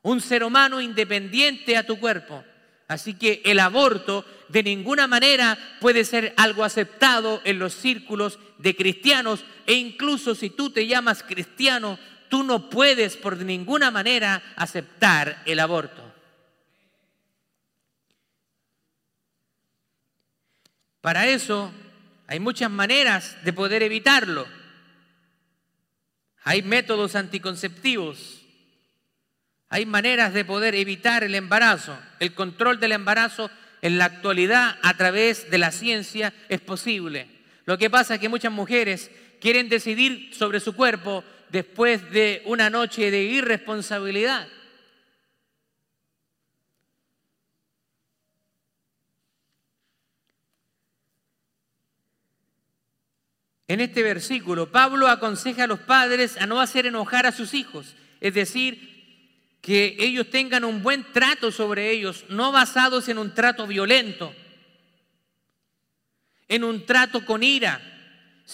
Un 0.00 0.22
ser 0.22 0.44
humano 0.44 0.80
independiente 0.80 1.76
a 1.76 1.84
tu 1.84 2.00
cuerpo. 2.00 2.42
Así 2.88 3.12
que 3.12 3.42
el 3.44 3.60
aborto 3.60 4.24
de 4.48 4.62
ninguna 4.62 5.06
manera 5.06 5.58
puede 5.82 6.06
ser 6.06 6.32
algo 6.38 6.64
aceptado 6.64 7.42
en 7.44 7.58
los 7.58 7.74
círculos 7.74 8.38
de 8.56 8.74
cristianos 8.74 9.44
e 9.66 9.74
incluso 9.74 10.34
si 10.34 10.48
tú 10.48 10.70
te 10.70 10.86
llamas 10.86 11.22
cristiano, 11.22 11.98
tú 12.30 12.42
no 12.42 12.70
puedes 12.70 13.18
por 13.18 13.36
ninguna 13.36 13.90
manera 13.90 14.42
aceptar 14.56 15.42
el 15.44 15.60
aborto. 15.60 16.02
Para 21.02 21.26
eso 21.26 21.70
hay 22.26 22.40
muchas 22.40 22.70
maneras 22.70 23.36
de 23.44 23.52
poder 23.52 23.82
evitarlo. 23.82 24.46
Hay 26.44 26.62
métodos 26.62 27.14
anticonceptivos 27.16 28.40
hay 29.72 29.86
maneras 29.86 30.34
de 30.34 30.44
poder 30.44 30.74
evitar 30.74 31.22
el 31.22 31.36
embarazo. 31.36 31.96
El 32.18 32.34
control 32.34 32.80
del 32.80 32.90
embarazo 32.90 33.50
en 33.82 33.98
la 33.98 34.06
actualidad 34.06 34.76
a 34.82 34.96
través 34.96 35.48
de 35.48 35.58
la 35.58 35.70
ciencia 35.70 36.34
es 36.48 36.60
posible. 36.60 37.28
Lo 37.66 37.78
que 37.78 37.88
pasa 37.88 38.14
es 38.14 38.20
que 38.20 38.28
muchas 38.28 38.52
mujeres 38.52 39.12
quieren 39.40 39.68
decidir 39.68 40.34
sobre 40.34 40.58
su 40.58 40.74
cuerpo 40.74 41.22
después 41.50 42.10
de 42.10 42.42
una 42.46 42.70
noche 42.70 43.10
de 43.10 43.22
irresponsabilidad. 43.22 44.48
En 53.70 53.80
este 53.80 54.02
versículo, 54.02 54.72
Pablo 54.72 55.06
aconseja 55.06 55.62
a 55.62 55.66
los 55.68 55.78
padres 55.78 56.36
a 56.38 56.46
no 56.46 56.60
hacer 56.60 56.86
enojar 56.86 57.26
a 57.26 57.30
sus 57.30 57.54
hijos, 57.54 57.94
es 58.20 58.34
decir, 58.34 58.90
que 59.60 59.94
ellos 60.00 60.28
tengan 60.28 60.64
un 60.64 60.82
buen 60.82 61.04
trato 61.12 61.52
sobre 61.52 61.90
ellos, 61.90 62.24
no 62.28 62.50
basados 62.50 63.08
en 63.08 63.18
un 63.18 63.32
trato 63.32 63.68
violento, 63.68 64.34
en 66.48 66.64
un 66.64 66.84
trato 66.84 67.24
con 67.24 67.44
ira, 67.44 67.80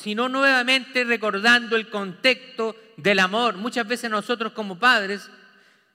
sino 0.02 0.28
nuevamente 0.28 1.04
recordando 1.04 1.74
el 1.74 1.88
contexto 1.88 2.76
del 2.98 3.18
amor. 3.18 3.56
Muchas 3.56 3.88
veces 3.88 4.10
nosotros 4.10 4.52
como 4.52 4.78
padres 4.78 5.30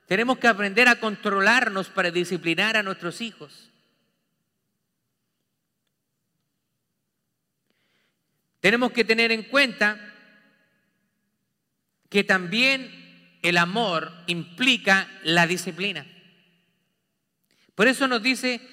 tenemos 0.07 0.39
que 0.39 0.47
aprender 0.47 0.87
a 0.87 0.99
controlarnos 0.99 1.87
para 1.89 2.09
disciplinar 2.09 2.75
a 2.75 2.83
nuestros 2.83 3.21
hijos. 3.21 3.69
Tenemos 8.59 8.91
que 8.91 9.05
tener 9.05 9.31
en 9.31 9.43
cuenta 9.43 9.99
que 12.09 12.23
también 12.23 13.37
el 13.43 13.55
amor 13.57 14.11
implica 14.25 15.07
la 15.23 15.45
disciplina. 15.45 16.07
Por 17.75 17.87
eso 17.87 18.07
nos 18.07 18.23
dice 18.23 18.67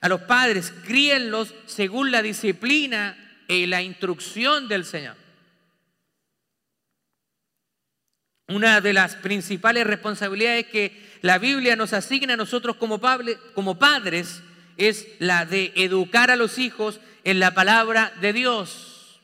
a 0.00 0.08
los 0.08 0.22
padres, 0.22 0.72
críenlos 0.84 1.54
según 1.66 2.10
la 2.10 2.20
disciplina 2.20 3.22
y 3.48 3.66
la 3.66 3.82
instrucción 3.82 4.68
del 4.68 4.84
Señor. 4.84 5.16
Una 8.48 8.80
de 8.80 8.92
las 8.92 9.16
principales 9.16 9.86
responsabilidades 9.86 10.66
que 10.66 11.18
la 11.22 11.38
Biblia 11.38 11.74
nos 11.74 11.92
asigna 11.92 12.34
a 12.34 12.36
nosotros 12.36 12.76
como, 12.76 13.00
como 13.54 13.78
padres 13.78 14.42
es 14.76 15.08
la 15.18 15.44
de 15.44 15.72
educar 15.74 16.30
a 16.30 16.36
los 16.36 16.58
hijos 16.58 17.00
en 17.24 17.40
la 17.40 17.54
palabra 17.54 18.12
de 18.20 18.32
Dios. 18.32 19.20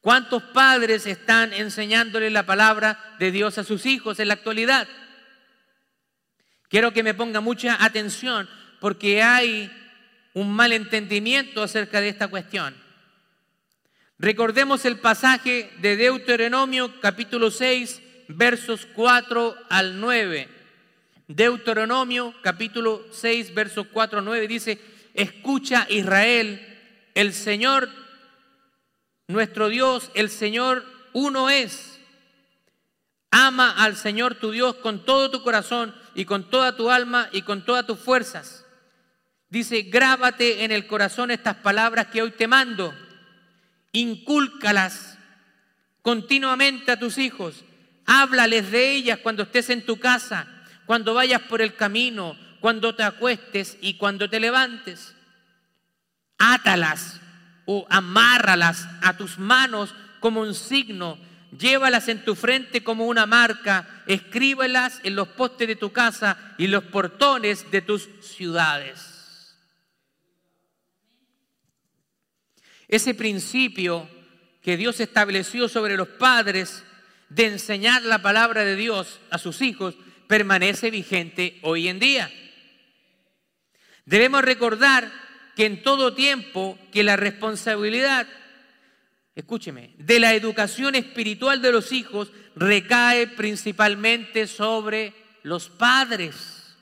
¿Cuántos 0.00 0.42
padres 0.42 1.06
están 1.06 1.54
enseñándole 1.54 2.28
la 2.28 2.44
palabra 2.44 3.16
de 3.18 3.30
Dios 3.30 3.56
a 3.56 3.64
sus 3.64 3.86
hijos 3.86 4.20
en 4.20 4.28
la 4.28 4.34
actualidad? 4.34 4.86
Quiero 6.68 6.92
que 6.92 7.02
me 7.02 7.14
ponga 7.14 7.40
mucha 7.40 7.82
atención 7.82 8.46
porque 8.80 9.22
hay 9.22 9.72
un 10.34 10.52
malentendimiento 10.52 11.62
acerca 11.62 12.02
de 12.02 12.10
esta 12.10 12.28
cuestión. 12.28 12.83
Recordemos 14.18 14.84
el 14.84 14.98
pasaje 14.98 15.70
de 15.80 15.96
Deuteronomio 15.96 17.00
capítulo 17.00 17.50
6 17.50 18.00
versos 18.28 18.86
4 18.94 19.56
al 19.68 20.00
9. 20.00 20.48
Deuteronomio 21.26 22.34
capítulo 22.42 23.04
6 23.10 23.54
versos 23.54 23.86
4 23.92 24.20
al 24.20 24.24
9 24.24 24.46
dice, 24.46 24.78
escucha 25.14 25.86
Israel, 25.88 26.60
el 27.14 27.32
Señor 27.32 27.88
nuestro 29.26 29.68
Dios, 29.68 30.10
el 30.14 30.30
Señor, 30.30 30.84
uno 31.12 31.48
es. 31.50 31.98
Ama 33.30 33.72
al 33.82 33.96
Señor 33.96 34.36
tu 34.36 34.50
Dios 34.52 34.76
con 34.76 35.04
todo 35.04 35.30
tu 35.30 35.42
corazón 35.42 35.94
y 36.14 36.24
con 36.24 36.50
toda 36.50 36.76
tu 36.76 36.90
alma 36.90 37.28
y 37.32 37.42
con 37.42 37.64
todas 37.64 37.86
tus 37.86 37.98
fuerzas. 37.98 38.64
Dice, 39.48 39.82
grábate 39.82 40.64
en 40.64 40.72
el 40.72 40.86
corazón 40.86 41.30
estas 41.30 41.56
palabras 41.56 42.08
que 42.08 42.22
hoy 42.22 42.32
te 42.32 42.46
mando, 42.46 42.94
incúlcalas 43.94 45.16
continuamente 46.02 46.92
a 46.92 46.98
tus 46.98 47.16
hijos, 47.16 47.64
háblales 48.04 48.70
de 48.70 48.90
ellas 48.90 49.20
cuando 49.22 49.44
estés 49.44 49.70
en 49.70 49.86
tu 49.86 49.98
casa, 49.98 50.46
cuando 50.84 51.14
vayas 51.14 51.40
por 51.42 51.62
el 51.62 51.74
camino, 51.74 52.36
cuando 52.60 52.94
te 52.94 53.04
acuestes 53.04 53.78
y 53.80 53.94
cuando 53.94 54.28
te 54.28 54.40
levantes. 54.40 55.14
Átalas 56.36 57.20
o 57.64 57.86
amárralas 57.88 58.86
a 59.00 59.16
tus 59.16 59.38
manos 59.38 59.94
como 60.20 60.42
un 60.42 60.54
signo, 60.54 61.16
llévalas 61.56 62.08
en 62.08 62.24
tu 62.24 62.34
frente 62.34 62.82
como 62.82 63.06
una 63.06 63.26
marca, 63.26 64.02
escríbelas 64.06 65.00
en 65.04 65.14
los 65.14 65.28
postes 65.28 65.68
de 65.68 65.76
tu 65.76 65.92
casa 65.92 66.36
y 66.58 66.66
los 66.66 66.84
portones 66.84 67.70
de 67.70 67.80
tus 67.80 68.08
ciudades. 68.20 69.13
Ese 72.88 73.14
principio 73.14 74.08
que 74.62 74.76
Dios 74.76 75.00
estableció 75.00 75.68
sobre 75.68 75.96
los 75.96 76.08
padres 76.08 76.84
de 77.28 77.46
enseñar 77.46 78.02
la 78.02 78.22
palabra 78.22 78.64
de 78.64 78.76
Dios 78.76 79.20
a 79.30 79.38
sus 79.38 79.60
hijos 79.62 79.96
permanece 80.26 80.90
vigente 80.90 81.58
hoy 81.62 81.88
en 81.88 81.98
día. 81.98 82.30
Debemos 84.04 84.42
recordar 84.42 85.10
que 85.56 85.66
en 85.66 85.82
todo 85.82 86.14
tiempo 86.14 86.78
que 86.92 87.04
la 87.04 87.16
responsabilidad, 87.16 88.26
escúcheme, 89.34 89.94
de 89.98 90.20
la 90.20 90.34
educación 90.34 90.94
espiritual 90.94 91.62
de 91.62 91.72
los 91.72 91.92
hijos 91.92 92.30
recae 92.56 93.26
principalmente 93.28 94.46
sobre 94.46 95.14
los 95.42 95.68
padres. 95.68 96.76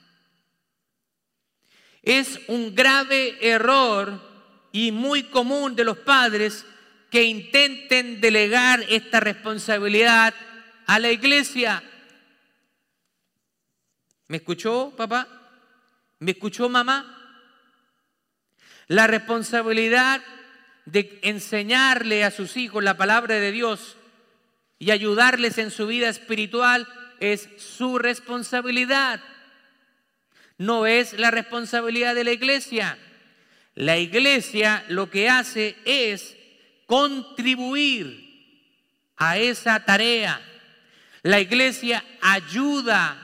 Es 2.01 2.39
un 2.47 2.75
grave 2.75 3.37
error 3.41 4.32
y 4.73 4.91
muy 4.91 5.23
común 5.23 5.75
de 5.77 5.85
los 5.85 5.99
padres 5.99 6.65
que 7.09 7.23
intenten 7.23 8.19
delegar 8.19 8.83
esta 8.89 9.19
responsabilidad 9.21 10.33
a 10.87 10.99
la 10.99 11.11
iglesia. 11.11 11.81
¿Me 14.27 14.37
escuchó, 14.37 14.91
papá? 14.97 15.27
¿Me 16.17 16.31
escuchó, 16.31 16.69
mamá? 16.69 17.39
La 18.87 19.05
responsabilidad 19.05 20.21
de 20.85 21.19
enseñarle 21.21 22.23
a 22.23 22.31
sus 22.31 22.57
hijos 22.57 22.83
la 22.83 22.97
palabra 22.97 23.35
de 23.35 23.51
Dios 23.51 23.95
y 24.79 24.89
ayudarles 24.89 25.59
en 25.59 25.69
su 25.69 25.85
vida 25.85 26.09
espiritual 26.09 26.87
es 27.19 27.47
su 27.57 27.99
responsabilidad. 27.99 29.21
No 30.57 30.87
es 30.87 31.13
la 31.13 31.29
responsabilidad 31.29 32.15
de 32.15 32.23
la 32.23 32.31
iglesia. 32.31 32.97
La 33.75 33.97
iglesia 33.97 34.85
lo 34.89 35.09
que 35.09 35.29
hace 35.29 35.75
es 35.85 36.37
contribuir 36.85 38.23
a 39.17 39.37
esa 39.37 39.83
tarea. 39.83 40.41
La 41.23 41.39
iglesia 41.39 42.03
ayuda 42.21 43.19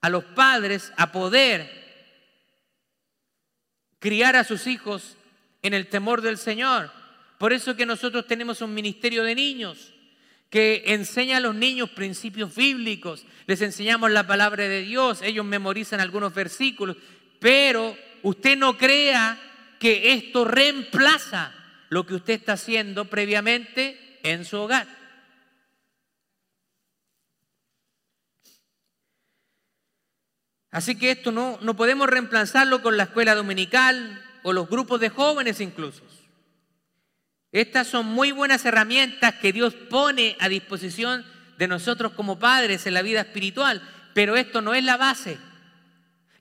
a 0.00 0.08
los 0.08 0.24
padres 0.24 0.92
a 0.96 1.12
poder 1.12 1.78
criar 3.98 4.36
a 4.36 4.44
sus 4.44 4.66
hijos 4.66 5.16
en 5.62 5.74
el 5.74 5.88
temor 5.88 6.22
del 6.22 6.38
Señor. 6.38 6.90
Por 7.38 7.52
eso 7.52 7.76
que 7.76 7.86
nosotros 7.86 8.26
tenemos 8.26 8.60
un 8.60 8.74
ministerio 8.74 9.22
de 9.22 9.34
niños 9.34 9.92
que 10.50 10.82
enseña 10.86 11.36
a 11.36 11.40
los 11.40 11.54
niños 11.54 11.90
principios 11.90 12.54
bíblicos, 12.54 13.26
les 13.46 13.60
enseñamos 13.60 14.10
la 14.10 14.26
palabra 14.26 14.66
de 14.66 14.80
Dios, 14.80 15.20
ellos 15.20 15.44
memorizan 15.44 16.00
algunos 16.00 16.34
versículos, 16.34 16.96
pero 17.38 17.96
usted 18.22 18.56
no 18.56 18.76
crea 18.76 19.38
que 19.78 20.12
esto 20.12 20.44
reemplaza 20.44 21.54
lo 21.88 22.06
que 22.06 22.14
usted 22.14 22.34
está 22.34 22.54
haciendo 22.54 23.06
previamente 23.06 24.18
en 24.22 24.44
su 24.44 24.58
hogar. 24.58 24.86
Así 30.70 30.96
que 30.98 31.10
esto 31.10 31.32
no, 31.32 31.58
no 31.62 31.74
podemos 31.74 32.08
reemplazarlo 32.08 32.82
con 32.82 32.96
la 32.96 33.04
escuela 33.04 33.34
dominical 33.34 34.22
o 34.42 34.52
los 34.52 34.68
grupos 34.68 35.00
de 35.00 35.08
jóvenes 35.08 35.60
incluso. 35.60 36.02
Estas 37.52 37.86
son 37.86 38.06
muy 38.06 38.32
buenas 38.32 38.64
herramientas 38.66 39.34
que 39.36 39.52
Dios 39.52 39.74
pone 39.74 40.36
a 40.38 40.48
disposición 40.48 41.24
de 41.56 41.66
nosotros 41.68 42.12
como 42.12 42.38
padres 42.38 42.86
en 42.86 42.94
la 42.94 43.02
vida 43.02 43.22
espiritual, 43.22 43.82
pero 44.12 44.36
esto 44.36 44.60
no 44.60 44.74
es 44.74 44.84
la 44.84 44.98
base. 44.98 45.38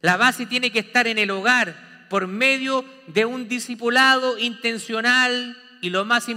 La 0.01 0.17
base 0.17 0.45
tiene 0.45 0.71
que 0.71 0.79
estar 0.79 1.07
en 1.07 1.17
el 1.17 1.31
hogar 1.31 2.07
por 2.09 2.27
medio 2.27 2.85
de 3.07 3.25
un 3.25 3.47
discipulado 3.47 4.37
intencional 4.37 5.57
y 5.81 5.89
lo 5.89 6.05
más 6.05 6.27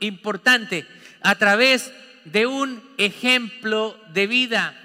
importante, 0.00 0.86
a 1.20 1.34
través 1.36 1.92
de 2.24 2.46
un 2.46 2.82
ejemplo 2.98 3.98
de 4.12 4.26
vida. 4.26 4.80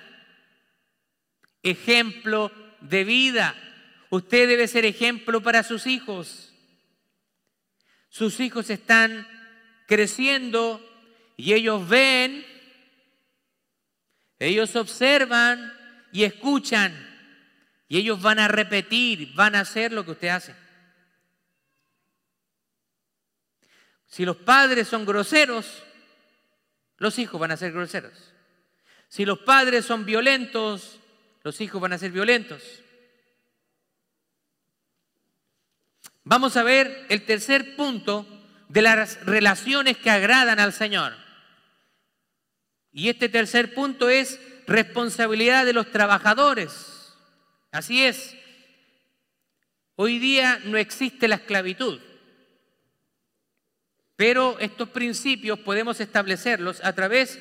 Ejemplo 1.63 2.51
de 2.81 3.03
vida. 3.03 3.55
Usted 4.09 4.47
debe 4.47 4.67
ser 4.67 4.85
ejemplo 4.85 5.41
para 5.41 5.63
sus 5.63 5.87
hijos. 5.87 6.53
Sus 8.09 8.39
hijos 8.39 8.69
están 8.69 9.27
creciendo 9.87 10.85
y 11.37 11.53
ellos 11.53 11.87
ven, 11.87 12.45
ellos 14.39 14.75
observan 14.75 15.73
y 16.11 16.23
escuchan 16.23 17.08
y 17.89 17.97
ellos 17.97 18.21
van 18.21 18.37
a 18.37 18.47
repetir, 18.47 19.33
van 19.33 19.55
a 19.55 19.61
hacer 19.61 19.91
lo 19.91 20.05
que 20.05 20.11
usted 20.11 20.27
hace. 20.27 20.55
Si 24.05 24.23
los 24.23 24.37
padres 24.37 24.87
son 24.87 25.05
groseros, 25.05 25.83
los 26.97 27.17
hijos 27.17 27.41
van 27.41 27.51
a 27.51 27.57
ser 27.57 27.71
groseros. 27.71 28.13
Si 29.07 29.25
los 29.25 29.39
padres 29.39 29.85
son 29.85 30.05
violentos, 30.05 30.99
los 31.43 31.59
hijos 31.61 31.81
van 31.81 31.93
a 31.93 31.97
ser 31.97 32.11
violentos. 32.11 32.61
Vamos 36.23 36.57
a 36.57 36.63
ver 36.63 37.07
el 37.09 37.25
tercer 37.25 37.75
punto 37.75 38.27
de 38.67 38.83
las 38.83 39.25
relaciones 39.25 39.97
que 39.97 40.11
agradan 40.11 40.59
al 40.59 40.73
Señor. 40.73 41.13
Y 42.91 43.09
este 43.09 43.29
tercer 43.29 43.73
punto 43.73 44.09
es 44.09 44.39
responsabilidad 44.67 45.65
de 45.65 45.73
los 45.73 45.89
trabajadores. 45.91 46.98
Así 47.71 48.03
es. 48.03 48.35
Hoy 49.95 50.19
día 50.19 50.59
no 50.65 50.77
existe 50.77 51.27
la 51.27 51.35
esclavitud, 51.35 51.99
pero 54.15 54.57
estos 54.59 54.89
principios 54.89 55.59
podemos 55.59 55.99
establecerlos 55.99 56.83
a 56.83 56.93
través 56.93 57.39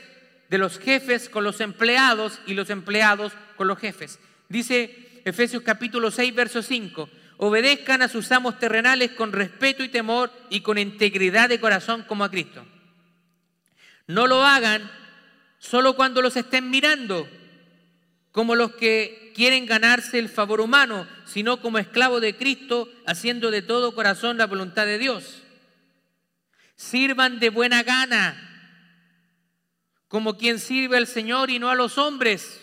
de 0.49 0.59
los 0.59 0.79
jefes 0.79 1.29
con 1.29 1.45
los 1.45 1.61
empleados 1.61 2.41
y 2.47 2.55
los 2.55 2.71
empleados 2.71 3.33
con 3.57 3.69
los 3.69 3.79
jefes. 3.79 4.19
Dice 4.49 5.23
Efesios 5.25 5.63
capítulo 5.63 6.11
6, 6.11 6.35
verso 6.35 6.63
5, 6.63 7.09
obedezcan 7.37 8.03
a 8.03 8.09
sus 8.09 8.33
amos 8.33 8.59
terrenales 8.59 9.13
con 9.13 9.33
respeto 9.33 9.85
y 9.85 9.89
temor 9.89 10.33
y 10.51 10.61
con 10.61 10.79
integridad 10.79 11.49
de 11.49 11.61
corazón 11.61 12.03
como 12.03 12.25
a 12.25 12.31
Cristo. 12.31 12.67
No 14.07 14.27
lo 14.27 14.45
hagan 14.45 14.91
solo 15.59 15.95
cuando 15.95 16.23
los 16.23 16.37
estén 16.37 16.71
mirando, 16.71 17.29
como 18.39 18.55
los 18.55 18.77
que 18.77 19.33
quieren 19.35 19.67
ganarse 19.67 20.17
el 20.17 20.29
favor 20.29 20.61
humano, 20.61 21.09
sino 21.27 21.61
como 21.61 21.79
esclavo 21.79 22.21
de 22.21 22.37
Cristo, 22.37 22.89
haciendo 23.05 23.51
de 23.51 23.63
todo 23.63 23.97
corazón 23.97 24.39
la 24.39 24.47
voluntad 24.47 24.87
de 24.87 24.97
Dios. 24.97 25.43
Sirvan 26.77 27.41
de 27.41 27.51
buena 27.51 27.83
gana, 27.83 28.39
como 30.07 30.39
quien 30.39 30.61
sirve 30.61 30.99
al 30.99 31.09
Señor 31.09 31.51
y 31.51 31.59
no 31.59 31.69
a 31.69 31.75
los 31.75 31.99
hombres. 31.99 32.61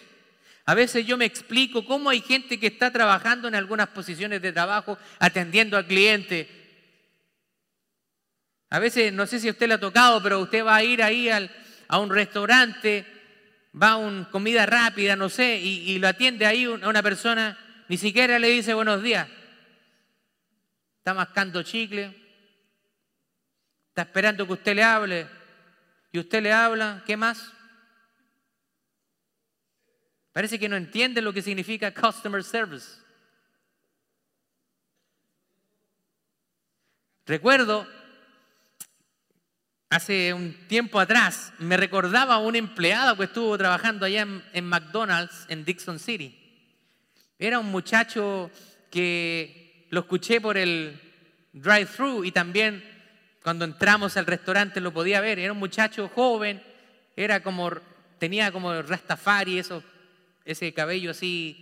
A 0.63 0.75
veces 0.75 1.05
yo 1.05 1.17
me 1.17 1.25
explico 1.25 1.85
cómo 1.85 2.09
hay 2.09 2.21
gente 2.21 2.57
que 2.57 2.67
está 2.67 2.93
trabajando 2.93 3.49
en 3.49 3.55
algunas 3.55 3.89
posiciones 3.89 4.41
de 4.41 4.53
trabajo 4.53 4.97
atendiendo 5.19 5.75
al 5.75 5.88
cliente. 5.88 6.47
A 8.69 8.79
veces, 8.79 9.11
no 9.11 9.27
sé 9.27 9.41
si 9.41 9.49
a 9.49 9.51
usted 9.51 9.67
le 9.67 9.73
ha 9.73 9.79
tocado, 9.81 10.23
pero 10.23 10.39
usted 10.39 10.63
va 10.63 10.77
a 10.77 10.85
ir 10.85 11.03
ahí 11.03 11.27
a 11.29 11.99
un 11.99 12.09
restaurante 12.09 13.14
va 13.81 13.91
a 13.91 13.97
un 13.97 14.25
comida 14.25 14.65
rápida, 14.65 15.15
no 15.15 15.29
sé, 15.29 15.57
y, 15.57 15.97
lo 15.99 16.07
atiende 16.07 16.45
ahí 16.45 16.65
a 16.65 16.89
una 16.89 17.03
persona, 17.03 17.57
ni 17.88 17.97
siquiera 17.97 18.39
le 18.39 18.49
dice 18.49 18.73
buenos 18.73 19.03
días. 19.03 19.27
Está 20.99 21.13
mascando 21.13 21.61
chicle, 21.63 22.15
está 23.89 24.03
esperando 24.03 24.47
que 24.47 24.53
usted 24.53 24.75
le 24.75 24.83
hable, 24.83 25.27
y 26.11 26.19
usted 26.19 26.41
le 26.41 26.53
habla, 26.53 27.03
¿qué 27.05 27.17
más? 27.17 27.51
Parece 30.31 30.59
que 30.59 30.69
no 30.69 30.75
entiende 30.75 31.21
lo 31.21 31.33
que 31.33 31.41
significa 31.41 31.93
customer 31.93 32.43
service. 32.43 32.99
Recuerdo 37.25 37.88
hace 39.89 40.33
un 40.33 40.53
tiempo 40.67 40.99
atrás 40.99 41.53
me 41.59 41.77
recordaba 41.77 42.35
a 42.35 42.39
un 42.39 42.55
empleado 42.55 43.15
que 43.17 43.25
estuvo 43.25 43.57
trabajando 43.57 44.05
allá 44.05 44.27
en, 44.53 44.65
McDonald's 44.65 45.45
en 45.49 45.65
Dixon 45.65 45.99
City. 45.99 46.37
Era 47.37 47.59
un 47.59 47.67
muchacho 47.67 48.49
que 48.89 49.87
lo 49.89 50.01
escuché 50.01 50.41
por 50.41 50.57
el 50.57 50.99
drive-thru 51.53 52.23
y 52.23 52.31
también 52.31 52.83
cuando 53.43 53.65
entramos 53.65 54.17
al 54.17 54.25
restaurante 54.25 54.81
lo 54.81 54.93
podía 54.93 55.21
ver. 55.21 55.39
Era 55.39 55.53
un 55.53 55.59
muchacho 55.59 56.09
joven, 56.13 56.61
era 57.15 57.43
como, 57.43 57.71
tenía 58.17 58.51
como 58.51 58.81
rastafari, 58.81 59.59
eso, 59.59 59.83
ese 60.45 60.73
cabello 60.73 61.11
así 61.11 61.61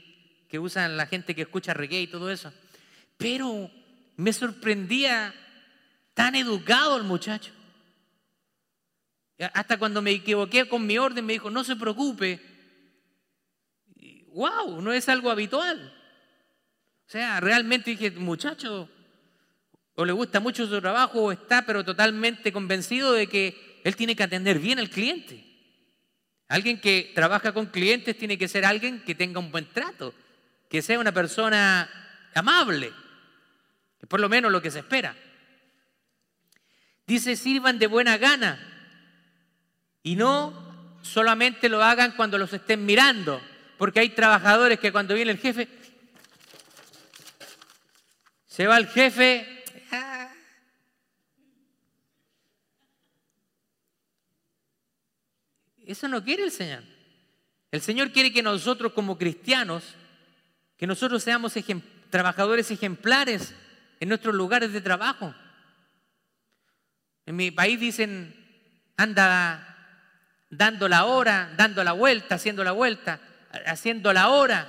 que 0.49 0.59
usan 0.59 0.97
la 0.97 1.07
gente 1.07 1.33
que 1.33 1.41
escucha 1.41 1.73
reggae 1.73 2.01
y 2.01 2.07
todo 2.07 2.31
eso. 2.31 2.53
Pero 3.17 3.69
me 4.15 4.31
sorprendía 4.31 5.33
tan 6.13 6.35
educado 6.35 6.97
el 6.97 7.03
muchacho. 7.03 7.51
Hasta 9.53 9.77
cuando 9.77 10.01
me 10.01 10.11
equivoqué 10.11 10.67
con 10.67 10.85
mi 10.85 10.97
orden 10.97 11.25
me 11.25 11.33
dijo, 11.33 11.49
no 11.49 11.63
se 11.63 11.75
preocupe. 11.75 12.39
¡Wow! 14.27 14.81
No 14.81 14.93
es 14.93 15.09
algo 15.09 15.31
habitual. 15.31 15.93
O 17.05 17.09
sea, 17.09 17.39
realmente 17.39 17.91
dije, 17.91 18.11
muchacho, 18.11 18.89
o 19.95 20.05
le 20.05 20.13
gusta 20.13 20.39
mucho 20.39 20.65
su 20.65 20.79
trabajo 20.81 21.23
o 21.23 21.31
está 21.31 21.65
pero 21.65 21.83
totalmente 21.83 22.51
convencido 22.51 23.13
de 23.13 23.27
que 23.27 23.81
él 23.83 23.95
tiene 23.95 24.15
que 24.15 24.23
atender 24.23 24.59
bien 24.59 24.79
al 24.79 24.89
cliente. 24.89 25.43
Alguien 26.47 26.79
que 26.79 27.11
trabaja 27.15 27.53
con 27.53 27.67
clientes 27.67 28.17
tiene 28.17 28.37
que 28.37 28.47
ser 28.47 28.65
alguien 28.65 29.03
que 29.03 29.15
tenga 29.15 29.39
un 29.39 29.51
buen 29.51 29.65
trato, 29.65 30.13
que 30.69 30.81
sea 30.81 30.99
una 30.99 31.11
persona 31.11 31.89
amable, 32.33 32.91
es 34.01 34.07
por 34.07 34.19
lo 34.19 34.29
menos 34.29 34.51
lo 34.51 34.61
que 34.61 34.71
se 34.71 34.79
espera. 34.79 35.15
Dice, 37.05 37.35
sirvan 37.35 37.79
de 37.79 37.87
buena 37.87 38.17
gana 38.17 38.72
y 40.03 40.15
no 40.15 40.53
solamente 41.01 41.69
lo 41.69 41.81
hagan 41.81 42.11
cuando 42.11 42.37
los 42.37 42.51
estén 42.51 42.85
mirando, 42.85 43.41
porque 43.77 44.01
hay 44.01 44.09
trabajadores 44.09 44.79
que 44.79 44.91
cuando 44.91 45.15
viene 45.15 45.31
el 45.31 45.39
jefe, 45.39 45.67
se 48.45 48.67
va 48.67 48.77
el 48.77 48.87
jefe. 48.87 49.49
Eso 55.85 56.07
no 56.07 56.23
quiere 56.23 56.43
el 56.43 56.51
Señor. 56.51 56.83
El 57.71 57.81
Señor 57.81 58.11
quiere 58.11 58.31
que 58.31 58.43
nosotros 58.43 58.93
como 58.93 59.17
cristianos, 59.17 59.95
que 60.77 60.87
nosotros 60.87 61.23
seamos 61.23 61.53
trabajadores 62.09 62.69
ejemplares 62.71 63.53
en 63.99 64.09
nuestros 64.09 64.35
lugares 64.35 64.71
de 64.71 64.81
trabajo. 64.81 65.33
En 67.25 67.35
mi 67.35 67.51
país 67.51 67.79
dicen, 67.79 68.35
anda 68.95 69.72
dando 70.57 70.87
la 70.87 71.05
hora, 71.05 71.53
dando 71.55 71.83
la 71.83 71.93
vuelta, 71.93 72.35
haciendo 72.35 72.63
la 72.63 72.71
vuelta, 72.71 73.19
haciendo 73.65 74.13
la 74.13 74.29
hora. 74.29 74.67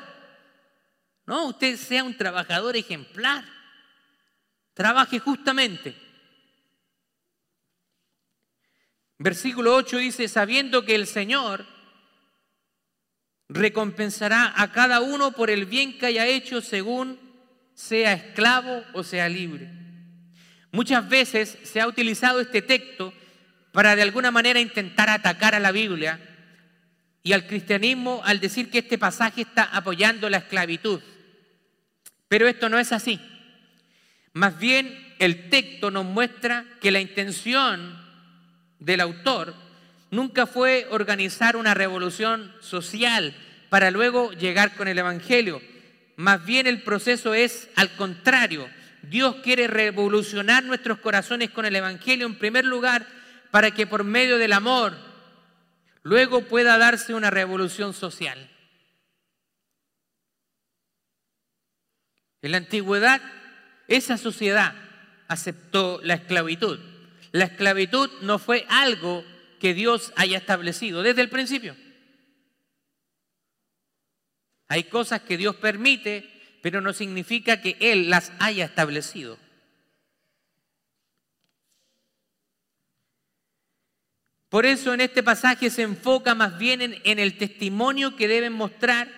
No, 1.26 1.46
usted 1.46 1.76
sea 1.76 2.04
un 2.04 2.16
trabajador 2.16 2.76
ejemplar 2.76 3.44
trabaje 4.74 5.20
justamente. 5.20 5.94
Versículo 9.18 9.74
8 9.76 9.98
dice, 9.98 10.28
sabiendo 10.28 10.84
que 10.84 10.96
el 10.96 11.06
Señor 11.06 11.64
recompensará 13.48 14.52
a 14.56 14.72
cada 14.72 15.00
uno 15.00 15.32
por 15.32 15.48
el 15.50 15.66
bien 15.66 15.96
que 15.96 16.06
haya 16.06 16.26
hecho 16.26 16.60
según 16.60 17.18
sea 17.74 18.12
esclavo 18.12 18.84
o 18.92 19.04
sea 19.04 19.28
libre. 19.28 19.70
Muchas 20.72 21.08
veces 21.08 21.56
se 21.62 21.80
ha 21.80 21.86
utilizado 21.86 22.40
este 22.40 22.60
texto 22.60 23.12
para 23.74 23.96
de 23.96 24.02
alguna 24.02 24.30
manera 24.30 24.60
intentar 24.60 25.10
atacar 25.10 25.56
a 25.56 25.58
la 25.58 25.72
Biblia 25.72 26.20
y 27.24 27.32
al 27.32 27.48
cristianismo 27.48 28.22
al 28.24 28.38
decir 28.38 28.70
que 28.70 28.78
este 28.78 28.98
pasaje 28.98 29.40
está 29.40 29.64
apoyando 29.64 30.30
la 30.30 30.36
esclavitud. 30.36 31.00
Pero 32.28 32.46
esto 32.46 32.68
no 32.68 32.78
es 32.78 32.92
así. 32.92 33.20
Más 34.32 34.56
bien, 34.60 35.16
el 35.18 35.50
texto 35.50 35.90
nos 35.90 36.04
muestra 36.04 36.64
que 36.80 36.92
la 36.92 37.00
intención 37.00 38.00
del 38.78 39.00
autor 39.00 39.56
nunca 40.12 40.46
fue 40.46 40.86
organizar 40.90 41.56
una 41.56 41.74
revolución 41.74 42.54
social 42.60 43.34
para 43.70 43.90
luego 43.90 44.30
llegar 44.34 44.76
con 44.76 44.86
el 44.86 45.00
Evangelio. 45.00 45.60
Más 46.14 46.46
bien 46.46 46.68
el 46.68 46.82
proceso 46.82 47.34
es 47.34 47.68
al 47.74 47.90
contrario. 47.96 48.68
Dios 49.02 49.34
quiere 49.42 49.66
revolucionar 49.66 50.62
nuestros 50.62 51.00
corazones 51.00 51.50
con 51.50 51.64
el 51.64 51.74
Evangelio 51.74 52.24
en 52.26 52.38
primer 52.38 52.64
lugar 52.64 53.23
para 53.54 53.70
que 53.70 53.86
por 53.86 54.02
medio 54.02 54.36
del 54.38 54.52
amor 54.52 54.96
luego 56.02 56.40
pueda 56.42 56.76
darse 56.76 57.14
una 57.14 57.30
revolución 57.30 57.94
social. 57.94 58.50
En 62.42 62.50
la 62.50 62.56
antigüedad 62.56 63.22
esa 63.86 64.18
sociedad 64.18 64.74
aceptó 65.28 66.00
la 66.02 66.14
esclavitud. 66.14 66.80
La 67.30 67.44
esclavitud 67.44 68.10
no 68.22 68.40
fue 68.40 68.66
algo 68.68 69.24
que 69.60 69.72
Dios 69.72 70.12
haya 70.16 70.38
establecido 70.38 71.04
desde 71.04 71.22
el 71.22 71.28
principio. 71.28 71.76
Hay 74.66 74.82
cosas 74.82 75.20
que 75.20 75.36
Dios 75.36 75.54
permite, 75.54 76.58
pero 76.60 76.80
no 76.80 76.92
significa 76.92 77.60
que 77.60 77.76
Él 77.78 78.10
las 78.10 78.32
haya 78.40 78.64
establecido. 78.64 79.38
Por 84.54 84.66
eso 84.66 84.94
en 84.94 85.00
este 85.00 85.24
pasaje 85.24 85.68
se 85.68 85.82
enfoca 85.82 86.36
más 86.36 86.58
bien 86.58 86.80
en, 86.80 87.18
el 87.18 87.38
testimonio 87.38 88.14
que 88.14 88.28
deben 88.28 88.52
mostrar 88.52 89.08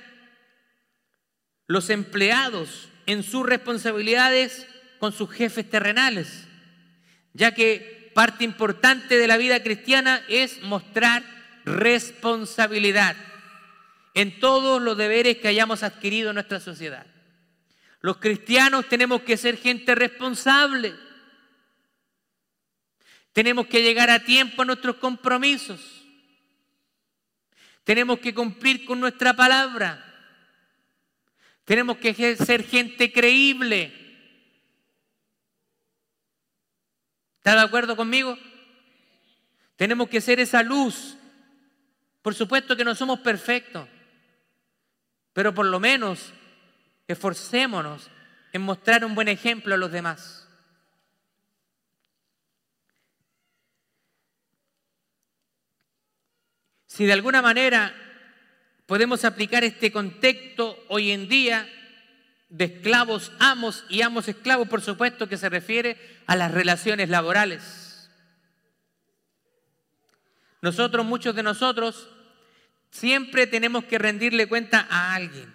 los 1.67 1.91
empleados 1.91 2.89
en 3.05 3.23
sus 3.23 3.45
responsabilidades 3.45 4.67
con 4.99 5.13
sus 5.13 5.31
jefes 5.31 5.69
terrenales, 5.69 6.49
ya 7.35 7.53
que 7.53 8.11
parte 8.15 8.45
importante 8.45 9.19
de 9.19 9.27
la 9.27 9.37
vida 9.37 9.63
cristiana 9.63 10.23
es 10.31 10.63
mostrar 10.63 11.23
responsabilidad 11.67 13.15
en 14.15 14.41
todos 14.41 14.81
los 14.81 14.97
deberes 14.97 15.37
que 15.37 15.49
hayamos 15.49 15.83
adquirido 15.83 16.31
en 16.31 16.37
nuestra 16.37 16.61
sociedad. 16.61 17.05
Los 18.01 18.17
cristianos 18.17 18.89
tenemos 18.89 19.21
que 19.21 19.37
ser 19.37 19.59
gente 19.59 19.95
responsable. 19.95 20.95
Tenemos 23.37 23.67
que 23.67 23.83
llegar 23.83 24.09
a 24.09 24.25
tiempo 24.25 24.63
a 24.63 24.65
nuestros 24.65 24.97
compromisos. 24.97 25.79
Tenemos 27.85 28.19
que 28.19 28.33
cumplir 28.33 28.87
con 28.87 28.99
nuestra 28.99 29.35
palabra. 29.35 30.03
Tenemos 31.67 31.99
que 31.99 32.15
ser 32.35 32.65
gente 32.65 33.13
creíble. 33.13 33.93
¿Está 37.37 37.57
de 37.57 37.61
acuerdo 37.61 37.95
conmigo? 37.95 38.39
Tenemos 39.77 40.09
que 40.09 40.23
ser 40.23 40.41
esa 40.41 40.63
luz. 40.63 41.19
Por 42.23 42.35
supuesto 42.35 42.75
que 42.75 42.85
no 42.85 42.95
somos 42.95 43.21
perfectos, 43.21 43.87
pero 45.35 45.53
por 45.53 45.67
lo 45.67 45.79
menos 45.79 46.33
esforcémonos 47.07 48.11
en 48.55 48.63
mostrar 48.63 49.05
un 49.05 49.15
buen 49.15 49.29
ejemplo 49.29 49.75
a 49.75 49.77
los 49.77 49.93
demás. 49.93 50.46
Si 56.97 57.05
de 57.05 57.13
alguna 57.13 57.43
manera 57.43 57.95
podemos 58.87 59.27
aplicar 59.27 59.63
este 59.65 59.93
contexto 59.93 60.83
hoy 60.89 61.11
en 61.11 61.29
día 61.29 61.69
de 62.49 62.65
esclavos 62.65 63.33
amos 63.39 63.85
y 63.91 64.01
amos 64.01 64.29
esclavos, 64.29 64.67
por 64.67 64.81
supuesto 64.81 65.29
que 65.29 65.37
se 65.37 65.51
refiere 65.51 65.99
a 66.27 66.37
las 66.37 66.53
relaciones 66.53 67.11
laborales. 67.11 68.09
Nosotros, 70.63 71.05
muchos 71.05 71.37
de 71.37 71.43
nosotros, 71.43 72.09
siempre 72.91 73.47
tenemos 73.47 73.85
que 73.85 73.99
rendirle 73.99 74.49
cuenta 74.49 74.87
a 74.89 75.15
alguien. 75.15 75.53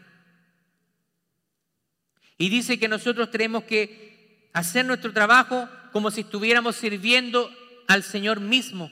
Y 2.37 2.49
dice 2.49 2.77
que 2.77 2.87
nosotros 2.87 3.31
tenemos 3.31 3.63
que 3.63 4.51
hacer 4.53 4.85
nuestro 4.85 5.11
trabajo 5.11 5.67
como 5.91 6.11
si 6.11 6.21
estuviéramos 6.21 6.75
sirviendo 6.75 7.51
al 7.87 8.03
Señor 8.03 8.41
mismo. 8.41 8.91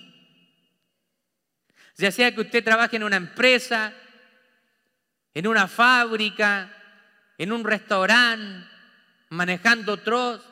Ya 1.99 2.11
sea 2.13 2.33
que 2.33 2.39
usted 2.39 2.63
trabaje 2.63 2.95
en 2.95 3.03
una 3.03 3.17
empresa, 3.17 3.93
en 5.33 5.45
una 5.45 5.67
fábrica, 5.67 6.73
en 7.37 7.51
un 7.51 7.65
restaurante, 7.65 8.65
manejando 9.27 9.97
trucks 9.97 10.45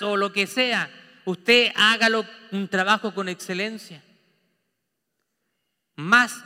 o 0.00 0.16
lo 0.16 0.32
que 0.32 0.46
sea, 0.46 0.90
usted 1.26 1.72
hágalo 1.76 2.24
un 2.52 2.68
trabajo 2.68 3.12
con 3.12 3.28
excelencia. 3.28 4.02
Más 5.96 6.42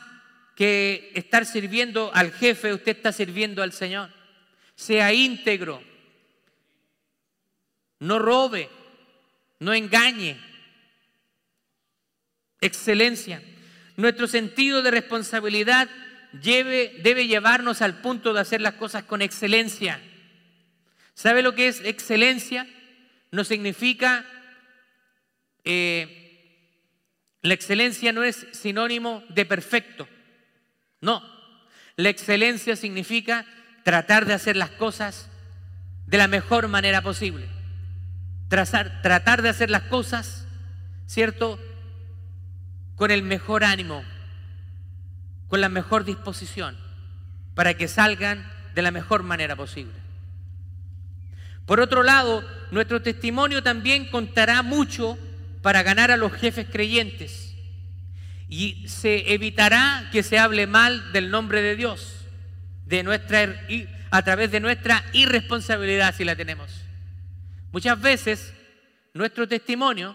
que 0.56 1.12
estar 1.14 1.46
sirviendo 1.46 2.10
al 2.14 2.32
jefe, 2.32 2.74
usted 2.74 2.96
está 2.96 3.12
sirviendo 3.12 3.62
al 3.62 3.72
Señor. 3.72 4.10
Sea 4.74 5.12
íntegro. 5.12 5.80
No 8.00 8.18
robe. 8.18 8.68
No 9.60 9.72
engañe. 9.72 10.36
Excelencia. 12.60 13.40
Nuestro 13.96 14.26
sentido 14.26 14.82
de 14.82 14.90
responsabilidad 14.90 15.88
debe 16.32 17.26
llevarnos 17.26 17.82
al 17.82 18.00
punto 18.00 18.32
de 18.32 18.40
hacer 18.40 18.60
las 18.60 18.74
cosas 18.74 19.04
con 19.04 19.22
excelencia. 19.22 20.00
¿Sabe 21.14 21.42
lo 21.42 21.54
que 21.54 21.68
es 21.68 21.80
excelencia? 21.84 22.66
No 23.30 23.44
significa, 23.44 24.24
eh, 25.64 26.58
la 27.42 27.54
excelencia 27.54 28.12
no 28.12 28.24
es 28.24 28.46
sinónimo 28.52 29.22
de 29.28 29.44
perfecto. 29.44 30.08
No, 31.00 31.22
la 31.96 32.08
excelencia 32.08 32.76
significa 32.76 33.44
tratar 33.82 34.24
de 34.24 34.34
hacer 34.34 34.56
las 34.56 34.70
cosas 34.70 35.28
de 36.06 36.18
la 36.18 36.28
mejor 36.28 36.68
manera 36.68 37.02
posible. 37.02 37.48
tratar 38.48 39.40
de 39.40 39.48
hacer 39.48 39.70
las 39.70 39.84
cosas, 39.84 40.46
¿cierto? 41.06 41.58
Con 43.02 43.10
el 43.10 43.24
mejor 43.24 43.64
ánimo, 43.64 44.04
con 45.48 45.60
la 45.60 45.68
mejor 45.68 46.04
disposición, 46.04 46.76
para 47.56 47.74
que 47.74 47.88
salgan 47.88 48.48
de 48.76 48.82
la 48.82 48.92
mejor 48.92 49.24
manera 49.24 49.56
posible. 49.56 49.94
Por 51.66 51.80
otro 51.80 52.04
lado, 52.04 52.48
nuestro 52.70 53.02
testimonio 53.02 53.60
también 53.60 54.08
contará 54.08 54.62
mucho 54.62 55.18
para 55.62 55.82
ganar 55.82 56.12
a 56.12 56.16
los 56.16 56.32
jefes 56.32 56.68
creyentes 56.70 57.56
y 58.48 58.86
se 58.86 59.34
evitará 59.34 60.08
que 60.12 60.22
se 60.22 60.38
hable 60.38 60.68
mal 60.68 61.10
del 61.10 61.32
nombre 61.32 61.60
de 61.60 61.74
Dios 61.74 62.24
de 62.86 63.02
nuestra, 63.02 63.66
a 64.12 64.22
través 64.22 64.52
de 64.52 64.60
nuestra 64.60 65.04
irresponsabilidad 65.12 66.14
si 66.14 66.24
la 66.24 66.36
tenemos. 66.36 66.70
Muchas 67.72 68.00
veces 68.00 68.54
nuestro 69.12 69.48
testimonio, 69.48 70.14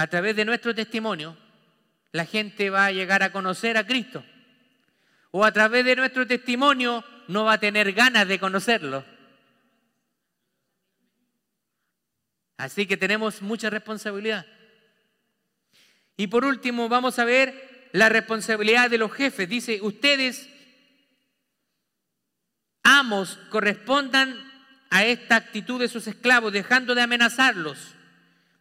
a 0.00 0.06
través 0.06 0.34
de 0.34 0.46
nuestro 0.46 0.74
testimonio, 0.74 1.36
la 2.12 2.24
gente 2.24 2.70
va 2.70 2.86
a 2.86 2.90
llegar 2.90 3.22
a 3.22 3.32
conocer 3.32 3.76
a 3.76 3.86
Cristo. 3.86 4.24
O 5.30 5.44
a 5.44 5.52
través 5.52 5.84
de 5.84 5.94
nuestro 5.94 6.26
testimonio 6.26 7.04
no 7.28 7.44
va 7.44 7.52
a 7.52 7.60
tener 7.60 7.92
ganas 7.92 8.26
de 8.26 8.38
conocerlo. 8.38 9.04
Así 12.56 12.86
que 12.86 12.96
tenemos 12.96 13.42
mucha 13.42 13.68
responsabilidad. 13.68 14.46
Y 16.16 16.28
por 16.28 16.46
último, 16.46 16.88
vamos 16.88 17.18
a 17.18 17.26
ver 17.26 17.90
la 17.92 18.08
responsabilidad 18.08 18.88
de 18.88 18.96
los 18.96 19.12
jefes. 19.12 19.50
Dice, 19.50 19.80
ustedes, 19.82 20.48
amos, 22.82 23.38
correspondan 23.50 24.50
a 24.88 25.04
esta 25.04 25.36
actitud 25.36 25.78
de 25.78 25.88
sus 25.88 26.06
esclavos, 26.06 26.54
dejando 26.54 26.94
de 26.94 27.02
amenazarlos. 27.02 27.96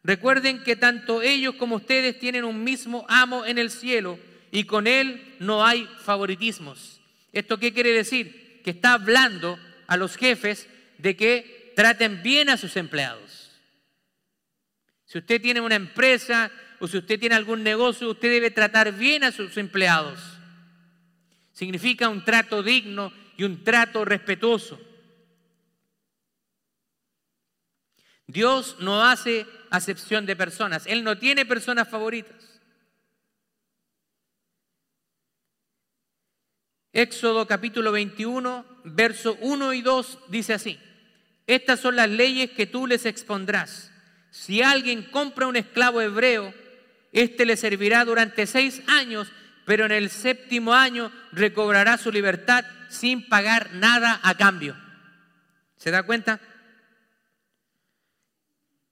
Recuerden 0.09 0.63
que 0.63 0.75
tanto 0.75 1.21
ellos 1.21 1.53
como 1.53 1.75
ustedes 1.75 2.17
tienen 2.17 2.43
un 2.43 2.63
mismo 2.63 3.05
amo 3.09 3.45
en 3.45 3.59
el 3.59 3.69
cielo 3.69 4.17
y 4.49 4.63
con 4.63 4.87
él 4.87 5.35
no 5.37 5.63
hay 5.63 5.87
favoritismos. 6.03 6.99
¿Esto 7.31 7.59
qué 7.59 7.71
quiere 7.71 7.91
decir? 7.91 8.59
Que 8.63 8.71
está 8.71 8.93
hablando 8.93 9.59
a 9.85 9.97
los 9.97 10.17
jefes 10.17 10.67
de 10.97 11.15
que 11.15 11.73
traten 11.75 12.23
bien 12.23 12.49
a 12.49 12.57
sus 12.57 12.75
empleados. 12.75 13.51
Si 15.05 15.19
usted 15.19 15.39
tiene 15.39 15.61
una 15.61 15.75
empresa 15.75 16.49
o 16.79 16.87
si 16.87 16.97
usted 16.97 17.19
tiene 17.19 17.35
algún 17.35 17.61
negocio, 17.61 18.09
usted 18.09 18.31
debe 18.31 18.49
tratar 18.49 18.91
bien 18.91 19.23
a 19.23 19.31
sus 19.31 19.57
empleados. 19.57 20.19
Significa 21.53 22.09
un 22.09 22.25
trato 22.25 22.63
digno 22.63 23.13
y 23.37 23.43
un 23.43 23.63
trato 23.63 24.03
respetuoso. 24.05 24.81
Dios 28.25 28.77
no 28.79 29.05
hace 29.05 29.45
acepción 29.69 30.25
de 30.25 30.35
personas. 30.35 30.85
Él 30.85 31.03
no 31.03 31.17
tiene 31.17 31.45
personas 31.45 31.87
favoritas. 31.87 32.61
Éxodo 36.91 37.47
capítulo 37.47 37.91
21, 37.91 38.65
verso 38.83 39.37
1 39.41 39.73
y 39.73 39.81
2 39.81 40.19
dice 40.29 40.53
así. 40.53 40.79
Estas 41.47 41.79
son 41.79 41.95
las 41.95 42.09
leyes 42.09 42.51
que 42.51 42.65
tú 42.65 42.87
les 42.87 43.05
expondrás 43.05 43.89
si 44.31 44.61
alguien 44.61 45.03
compra 45.03 45.47
un 45.47 45.55
esclavo 45.55 46.01
hebreo, 46.01 46.53
éste 47.11 47.45
le 47.45 47.57
servirá 47.57 48.05
durante 48.05 48.45
seis 48.45 48.81
años, 48.87 49.31
pero 49.65 49.85
en 49.85 49.91
el 49.91 50.09
séptimo 50.09 50.73
año 50.73 51.11
recobrará 51.31 51.97
su 51.97 52.11
libertad 52.11 52.65
sin 52.89 53.27
pagar 53.27 53.73
nada 53.73 54.19
a 54.23 54.35
cambio. 54.35 54.75
¿Se 55.77 55.91
da 55.91 56.03
cuenta? 56.03 56.39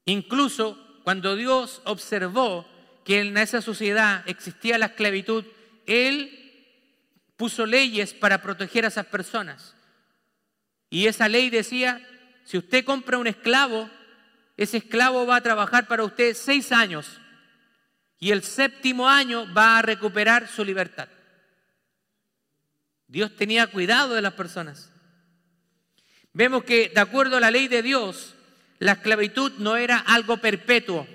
Incluso 0.08 0.78
cuando 1.04 1.36
Dios 1.36 1.82
observó 1.84 2.65
que 3.04 3.20
en 3.20 3.38
esa 3.38 3.62
sociedad 3.62 4.24
existía 4.26 4.78
la 4.78 4.88
esclavitud, 4.88 5.46
Él 5.86 6.65
puso 7.36 7.65
leyes 7.65 8.13
para 8.13 8.41
proteger 8.41 8.86
a 8.86 8.88
esas 8.88 9.06
personas. 9.06 9.76
Y 10.89 11.08
esa 11.08 11.28
ley 11.28 11.50
decía, 11.50 12.02
si 12.46 12.58
usted 12.58 12.86
compra 12.86 13.17
un 13.17 13.28
esclavo, 13.28 13.89
ese 14.56 14.78
esclavo 14.78 15.26
va 15.26 15.36
a 15.36 15.43
trabajar 15.43 15.88
para 15.88 16.06
usted 16.06 16.34
seis 16.36 16.72
años 16.72 17.20
y 18.17 18.32
el 18.32 18.43
séptimo 18.43 19.10
año 19.10 19.54
va 19.54 19.78
a 19.78 19.82
recuperar 19.82 20.48
su 20.48 20.63
libertad. 20.63 21.10
Dios 23.08 23.36
tenía 23.36 23.67
cuidado 23.67 24.15
de 24.15 24.22
las 24.22 24.34
personas. 24.34 24.89
Vemos 26.32 26.63
que 26.63 26.89
de 26.96 27.02
acuerdo 27.02 27.36
a 27.36 27.41
la 27.41 27.52
ley 27.52 27.67
de 27.67 27.82
Dios, 27.82 28.37
la 28.80 28.94
esclavitud 28.94 29.54
no 29.58 29.76
era 29.76 29.98
algo 29.98 30.38
perpetuo. 30.38 31.08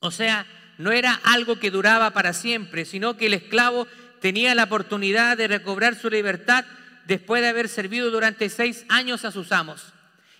O 0.00 0.10
sea, 0.10 0.46
no 0.78 0.92
era 0.92 1.20
algo 1.24 1.58
que 1.58 1.70
duraba 1.70 2.10
para 2.12 2.32
siempre, 2.32 2.84
sino 2.84 3.16
que 3.16 3.26
el 3.26 3.34
esclavo 3.34 3.86
tenía 4.20 4.54
la 4.54 4.64
oportunidad 4.64 5.36
de 5.36 5.48
recobrar 5.48 5.94
su 5.94 6.08
libertad 6.08 6.64
después 7.06 7.42
de 7.42 7.48
haber 7.48 7.68
servido 7.68 8.10
durante 8.10 8.48
seis 8.48 8.84
años 8.88 9.24
a 9.24 9.32
sus 9.32 9.52
amos. 9.52 9.92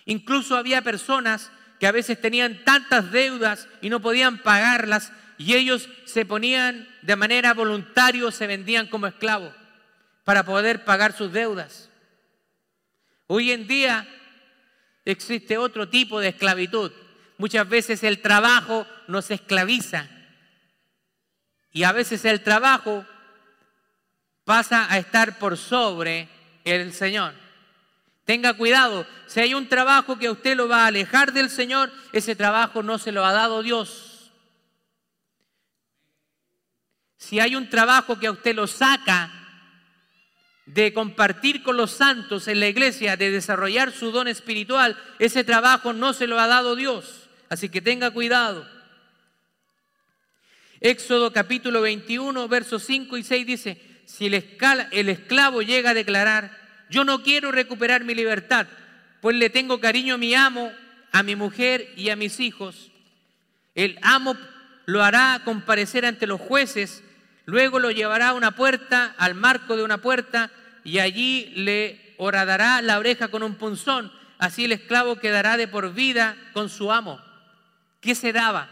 Incluso 0.05 0.55
había 0.55 0.81
personas 0.81 1.51
que 1.79 1.87
a 1.87 1.91
veces 1.91 2.19
tenían 2.19 2.63
tantas 2.63 3.11
deudas 3.11 3.67
y 3.81 3.89
no 3.89 4.01
podían 4.01 4.37
pagarlas 4.39 5.11
y 5.37 5.55
ellos 5.55 5.89
se 6.05 6.25
ponían 6.25 6.87
de 7.01 7.15
manera 7.15 7.53
voluntaria, 7.53 8.31
se 8.31 8.47
vendían 8.47 8.87
como 8.87 9.07
esclavos 9.07 9.53
para 10.23 10.43
poder 10.43 10.85
pagar 10.85 11.13
sus 11.13 11.31
deudas. 11.31 11.89
Hoy 13.27 13.51
en 13.51 13.67
día 13.67 14.07
existe 15.05 15.57
otro 15.57 15.89
tipo 15.89 16.19
de 16.19 16.29
esclavitud. 16.29 16.91
Muchas 17.37 17.67
veces 17.67 18.03
el 18.03 18.21
trabajo 18.21 18.85
nos 19.07 19.31
esclaviza 19.31 20.07
y 21.71 21.83
a 21.83 21.91
veces 21.91 22.23
el 22.25 22.41
trabajo 22.41 23.05
pasa 24.43 24.91
a 24.91 24.97
estar 24.97 25.39
por 25.39 25.57
sobre 25.57 26.27
el 26.63 26.93
Señor. 26.93 27.33
Tenga 28.25 28.53
cuidado, 28.53 29.07
si 29.27 29.39
hay 29.39 29.53
un 29.53 29.67
trabajo 29.67 30.19
que 30.19 30.27
a 30.27 30.31
usted 30.31 30.55
lo 30.55 30.67
va 30.67 30.83
a 30.83 30.87
alejar 30.87 31.33
del 31.33 31.49
Señor, 31.49 31.91
ese 32.13 32.35
trabajo 32.35 32.83
no 32.83 32.97
se 32.97 33.11
lo 33.11 33.25
ha 33.25 33.31
dado 33.31 33.63
Dios. 33.63 34.31
Si 37.17 37.39
hay 37.39 37.55
un 37.55 37.69
trabajo 37.69 38.19
que 38.19 38.27
a 38.27 38.31
usted 38.31 38.55
lo 38.55 38.67
saca 38.67 39.40
de 40.73 40.93
compartir 40.93 41.63
con 41.63 41.75
los 41.75 41.91
santos 41.91 42.47
en 42.47 42.61
la 42.61 42.67
iglesia, 42.67 43.17
de 43.17 43.29
desarrollar 43.29 43.91
su 43.91 44.11
don 44.11 44.29
espiritual, 44.29 44.97
ese 45.19 45.43
trabajo 45.43 45.91
no 45.91 46.13
se 46.13 46.27
lo 46.27 46.39
ha 46.39 46.47
dado 46.47 46.77
Dios. 46.77 47.29
Así 47.49 47.67
que 47.67 47.81
tenga 47.81 48.11
cuidado. 48.11 48.65
Éxodo 50.79 51.33
capítulo 51.33 51.81
21, 51.81 52.47
versos 52.47 52.83
5 52.83 53.17
y 53.17 53.23
6 53.23 53.45
dice, 53.45 53.81
si 54.05 54.27
el 54.27 55.09
esclavo 55.09 55.61
llega 55.61 55.89
a 55.89 55.93
declarar, 55.93 56.57
yo 56.89 57.03
no 57.03 57.21
quiero 57.21 57.51
recuperar 57.51 58.05
mi 58.05 58.15
libertad, 58.15 58.65
pues 59.19 59.35
le 59.35 59.49
tengo 59.49 59.81
cariño 59.81 60.15
a 60.15 60.17
mi 60.17 60.33
amo, 60.35 60.71
a 61.11 61.21
mi 61.21 61.35
mujer 61.35 61.89
y 61.97 62.09
a 62.09 62.15
mis 62.15 62.39
hijos. 62.39 62.91
El 63.75 63.99
amo 64.01 64.37
lo 64.85 65.03
hará 65.03 65.41
comparecer 65.43 66.05
ante 66.05 66.27
los 66.27 66.39
jueces, 66.39 67.03
luego 67.45 67.77
lo 67.79 67.91
llevará 67.91 68.29
a 68.29 68.33
una 68.33 68.55
puerta, 68.55 69.13
al 69.17 69.35
marco 69.35 69.75
de 69.75 69.83
una 69.83 69.97
puerta, 69.97 70.49
y 70.83 70.99
allí 70.99 71.53
le 71.55 72.15
horadará 72.17 72.81
la 72.81 72.99
oreja 72.99 73.29
con 73.29 73.43
un 73.43 73.55
punzón. 73.55 74.11
Así 74.37 74.65
el 74.65 74.71
esclavo 74.71 75.17
quedará 75.17 75.57
de 75.57 75.67
por 75.67 75.93
vida 75.93 76.35
con 76.53 76.69
su 76.69 76.91
amo. 76.91 77.21
¿Qué 77.99 78.15
se 78.15 78.33
daba? 78.33 78.69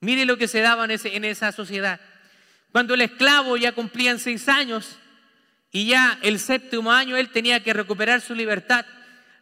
Mire 0.00 0.24
lo 0.24 0.36
que 0.38 0.48
se 0.48 0.60
daba 0.60 0.84
en, 0.84 1.24
esa 1.24 1.52
sociedad. 1.52 2.00
Cuando 2.70 2.94
el 2.94 3.00
esclavo 3.00 3.56
ya 3.56 3.72
cumplía 3.72 4.16
seis 4.18 4.48
años, 4.48 4.98
y 5.70 5.86
ya 5.86 6.18
el 6.22 6.38
séptimo 6.38 6.92
año 6.92 7.16
él 7.16 7.30
tenía 7.30 7.62
que 7.62 7.72
recuperar 7.72 8.20
su 8.20 8.34
libertad. 8.34 8.86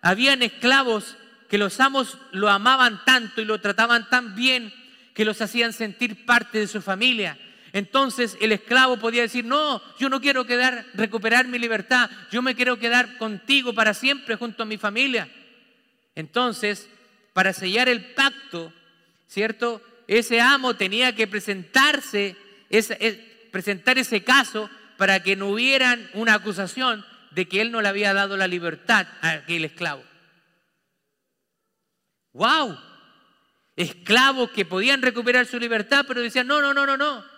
Habían 0.02 0.42
esclavos 0.42 1.16
que 1.48 1.58
los 1.58 1.78
amos 1.78 2.18
lo 2.32 2.48
amaban 2.48 3.04
tanto 3.04 3.40
y 3.40 3.44
lo 3.44 3.60
trataban 3.60 4.08
tan 4.08 4.34
bien 4.34 4.72
que 5.14 5.24
los 5.24 5.40
hacían 5.40 5.72
sentir 5.72 6.26
parte 6.26 6.58
de 6.58 6.66
su 6.66 6.82
familia. 6.82 7.38
Entonces 7.76 8.38
el 8.40 8.52
esclavo 8.52 8.96
podía 8.96 9.20
decir, 9.20 9.44
no, 9.44 9.82
yo 9.98 10.08
no 10.08 10.22
quiero 10.22 10.46
quedar, 10.46 10.86
recuperar 10.94 11.46
mi 11.46 11.58
libertad, 11.58 12.08
yo 12.32 12.40
me 12.40 12.54
quiero 12.54 12.78
quedar 12.78 13.18
contigo 13.18 13.74
para 13.74 13.92
siempre 13.92 14.36
junto 14.36 14.62
a 14.62 14.66
mi 14.66 14.78
familia. 14.78 15.28
Entonces, 16.14 16.88
para 17.34 17.52
sellar 17.52 17.90
el 17.90 18.14
pacto, 18.14 18.72
¿cierto? 19.26 19.82
Ese 20.08 20.40
amo 20.40 20.76
tenía 20.76 21.14
que 21.14 21.26
presentarse, 21.26 22.34
presentar 23.50 23.98
ese 23.98 24.24
caso 24.24 24.70
para 24.96 25.22
que 25.22 25.36
no 25.36 25.48
hubieran 25.48 26.08
una 26.14 26.32
acusación 26.32 27.04
de 27.32 27.46
que 27.46 27.60
él 27.60 27.72
no 27.72 27.82
le 27.82 27.88
había 27.88 28.14
dado 28.14 28.38
la 28.38 28.46
libertad 28.46 29.06
a 29.20 29.32
aquel 29.32 29.66
esclavo. 29.66 30.02
¡Wow! 32.32 32.78
Esclavos 33.76 34.50
que 34.52 34.64
podían 34.64 35.02
recuperar 35.02 35.44
su 35.44 35.58
libertad, 35.58 36.06
pero 36.08 36.22
decían, 36.22 36.46
no, 36.46 36.62
no, 36.62 36.72
no, 36.72 36.86
no, 36.86 36.96
no. 36.96 37.35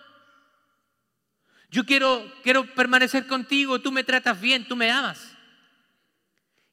Yo 1.69 1.85
quiero, 1.85 2.25
quiero 2.43 2.65
permanecer 2.73 3.27
contigo, 3.27 3.79
tú 3.79 3.91
me 3.91 4.03
tratas 4.03 4.39
bien, 4.39 4.67
tú 4.67 4.75
me 4.75 4.89
amas. 4.91 5.35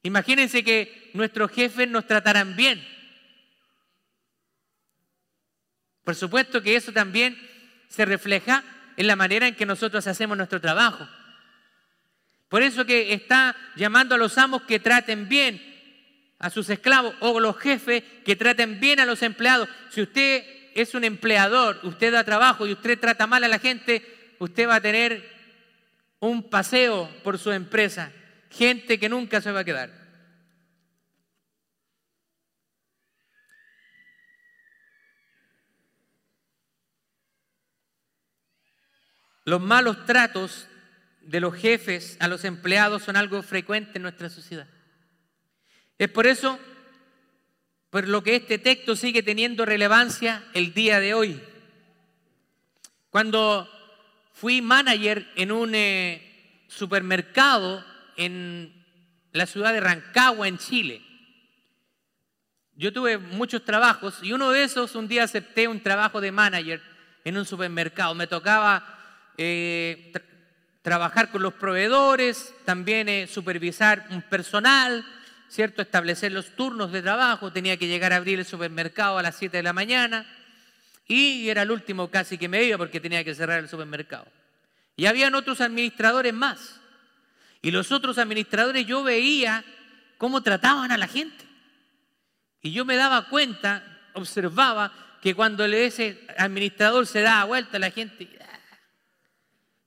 Imagínense 0.03 0.63
que 0.63 1.11
nuestros 1.13 1.51
jefes 1.51 1.87
nos 1.87 2.07
trataran 2.07 2.55
bien. 2.55 2.85
Por 6.03 6.15
supuesto 6.15 6.61
que 6.61 6.75
eso 6.75 6.91
también 6.91 7.37
se 7.89 8.05
refleja 8.05 8.63
en 8.95 9.07
la 9.07 9.15
manera 9.15 9.47
en 9.47 9.55
que 9.55 9.65
nosotros 9.65 10.07
hacemos 10.07 10.37
nuestro 10.37 10.61
trabajo. 10.61 11.07
Por 12.49 12.63
eso 12.63 12.85
que 12.85 13.13
está 13.13 13.55
llamando 13.75 14.15
a 14.15 14.17
los 14.17 14.37
amos 14.37 14.61
que 14.63 14.79
traten 14.79 15.27
bien 15.27 15.61
a 16.39 16.49
sus 16.49 16.69
esclavos 16.69 17.13
o 17.19 17.39
los 17.39 17.57
jefes 17.57 18.03
que 18.23 18.35
traten 18.35 18.79
bien 18.79 18.99
a 18.99 19.05
los 19.05 19.21
empleados. 19.21 19.67
Si 19.89 20.01
usted 20.01 20.45
es 20.73 20.93
un 20.93 21.03
empleador, 21.03 21.79
usted 21.83 22.11
da 22.11 22.23
trabajo 22.23 22.65
y 22.65 22.71
usted 22.71 22.99
trata 22.99 23.27
mal 23.27 23.43
a 23.43 23.47
la 23.47 23.59
gente, 23.59 24.16
usted 24.39 24.67
va 24.67 24.75
a 24.75 24.81
tener 24.81 25.23
un 26.19 26.49
paseo 26.49 27.09
por 27.23 27.37
su 27.37 27.51
empresa. 27.51 28.11
Gente 28.49 28.99
que 28.99 29.09
nunca 29.09 29.41
se 29.41 29.51
va 29.51 29.61
a 29.61 29.65
quedar. 29.65 29.91
Los 39.45 39.61
malos 39.61 40.05
tratos 40.05 40.67
de 41.21 41.39
los 41.39 41.55
jefes 41.55 42.17
a 42.19 42.27
los 42.27 42.43
empleados 42.43 43.03
son 43.03 43.15
algo 43.15 43.41
frecuente 43.43 43.93
en 43.95 44.01
nuestra 44.01 44.29
sociedad. 44.29 44.67
Es 45.97 46.09
por 46.09 46.27
eso 46.27 46.59
por 47.89 48.07
lo 48.07 48.21
que 48.23 48.35
este 48.35 48.57
texto 48.57 48.95
sigue 48.95 49.23
teniendo 49.23 49.65
relevancia 49.65 50.43
el 50.53 50.73
día 50.73 50.99
de 50.99 51.13
hoy. 51.13 51.41
Cuando 53.09 53.69
fui 54.39 54.61
manager 54.61 55.27
en 55.35 55.51
un 55.51 55.73
eh, 55.73 56.63
supermercado 56.67 57.83
en 58.17 58.85
la 59.31 59.47
ciudad 59.47 59.73
de 59.73 59.79
Rancagua, 59.79 60.47
en 60.47 60.59
Chile, 60.59 61.01
yo 62.75 62.93
tuve 62.93 63.17
muchos 63.17 63.65
trabajos 63.65 64.19
y 64.21 64.33
uno 64.33 64.51
de 64.51 64.63
esos 64.63 64.93
un 64.93 65.07
día 65.07 65.23
acepté 65.23 65.67
un 65.67 65.81
trabajo 65.81 66.21
de 66.21 66.31
manager 66.31 66.79
en 67.25 67.35
un 67.35 67.45
supermercado. 67.45 68.13
Me 68.13 68.27
tocaba 68.27 69.33
eh, 69.35 70.13
trabajar 70.83 71.31
con 71.31 71.41
los 71.41 71.55
proveedores, 71.55 72.53
también 72.65 73.09
eh, 73.09 73.25
supervisar 73.25 74.05
un 74.11 74.21
personal, 74.21 75.03
¿cierto? 75.49 75.81
Establecer 75.81 76.31
los 76.31 76.55
turnos 76.55 76.91
de 76.91 77.01
trabajo, 77.01 77.51
tenía 77.51 77.77
que 77.77 77.87
llegar 77.87 78.13
a 78.13 78.17
abrir 78.17 78.37
el 78.37 78.45
supermercado 78.45 79.17
a 79.17 79.23
las 79.23 79.35
7 79.35 79.57
de 79.57 79.63
la 79.63 79.73
mañana 79.73 80.27
y 81.07 81.49
era 81.49 81.61
el 81.61 81.71
último 81.71 82.09
casi 82.09 82.37
que 82.37 82.49
me 82.49 82.63
iba 82.63 82.77
porque 82.77 82.99
tenía 82.99 83.23
que 83.23 83.33
cerrar 83.33 83.59
el 83.59 83.69
supermercado. 83.69 84.27
Y 84.95 85.05
habían 85.05 85.35
otros 85.35 85.61
administradores 85.61 86.33
más. 86.33 86.81
Y 87.61 87.71
los 87.71 87.91
otros 87.91 88.17
administradores 88.17 88.85
yo 88.85 89.03
veía 89.03 89.63
cómo 90.17 90.41
trataban 90.41 90.91
a 90.91 90.97
la 90.97 91.07
gente. 91.07 91.45
Y 92.61 92.71
yo 92.71 92.83
me 92.83 92.95
daba 92.95 93.29
cuenta, 93.29 93.83
observaba 94.13 94.91
que 95.21 95.33
cuando 95.33 95.65
ese 95.65 96.27
administrador 96.37 97.07
se 97.07 97.21
daba 97.21 97.45
vuelta, 97.45 97.79
la 97.79 97.91
gente 97.91 98.27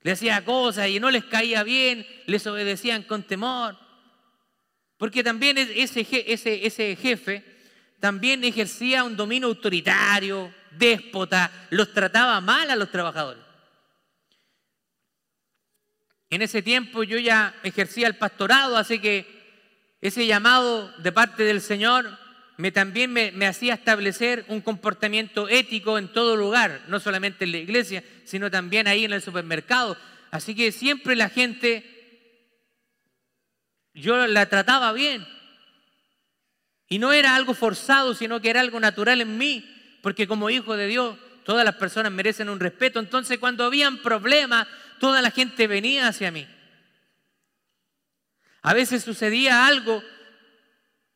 le 0.03 0.11
hacía 0.11 0.43
cosas 0.43 0.87
y 0.87 0.99
no 0.99 1.11
les 1.11 1.25
caía 1.25 1.63
bien, 1.63 2.05
les 2.25 2.47
obedecían 2.47 3.03
con 3.03 3.23
temor. 3.23 3.77
Porque 4.97 5.23
también 5.23 5.57
ese, 5.57 6.05
ese 6.27 6.95
jefe 6.95 7.43
también 7.99 8.43
ejercía 8.43 9.03
un 9.03 9.15
dominio 9.15 9.47
autoritario, 9.47 10.51
déspota, 10.71 11.51
los 11.69 11.93
trataba 11.93 12.41
mal 12.41 12.69
a 12.69 12.75
los 12.75 12.91
trabajadores. 12.91 13.43
En 16.29 16.41
ese 16.41 16.61
tiempo 16.61 17.03
yo 17.03 17.17
ya 17.17 17.53
ejercía 17.63 18.07
el 18.07 18.15
pastorado, 18.15 18.77
así 18.77 18.99
que 18.99 19.27
ese 19.99 20.25
llamado 20.25 20.91
de 20.99 21.11
parte 21.11 21.43
del 21.43 21.61
Señor 21.61 22.17
me, 22.57 22.71
también 22.71 23.11
me, 23.11 23.31
me, 23.31 23.47
hacía 23.47 23.73
establecer 23.73 24.45
un 24.47 24.61
comportamiento 24.61 25.49
ético 25.49 25.97
en 25.97 26.11
todo 26.13 26.35
lugar, 26.35 26.83
no 26.87 26.99
solamente 26.99 27.43
en 27.43 27.51
la 27.51 27.57
iglesia, 27.57 28.03
sino 28.23 28.49
también 28.49 28.87
ahí 28.87 29.03
en 29.03 29.13
el 29.13 29.21
supermercado. 29.21 29.97
Así 30.31 30.55
que 30.55 30.71
siempre 30.71 31.15
la 31.15 31.29
gente, 31.29 31.83
yo 33.93 34.25
la 34.27 34.47
trataba 34.47 34.93
bien. 34.93 35.27
Y 36.87 36.99
no 36.99 37.13
era 37.13 37.35
algo 37.35 37.53
forzado, 37.53 38.13
sino 38.13 38.41
que 38.41 38.49
era 38.49 38.61
algo 38.61 38.79
natural 38.79 39.21
en 39.21 39.37
mí, 39.37 39.80
porque 40.01 40.27
como 40.27 40.49
hijo 40.49 40.75
de 40.75 40.87
Dios, 40.87 41.17
todas 41.43 41.65
las 41.65 41.75
personas 41.75 42.11
merecen 42.11 42.49
un 42.49 42.59
respeto. 42.59 42.99
Entonces 42.99 43.39
cuando 43.39 43.65
habían 43.65 44.01
problemas, 44.01 44.67
toda 44.99 45.21
la 45.21 45.31
gente 45.31 45.67
venía 45.67 46.07
hacia 46.07 46.31
mí. 46.31 46.47
A 48.61 48.73
veces 48.73 49.03
sucedía 49.03 49.65
algo 49.65 50.03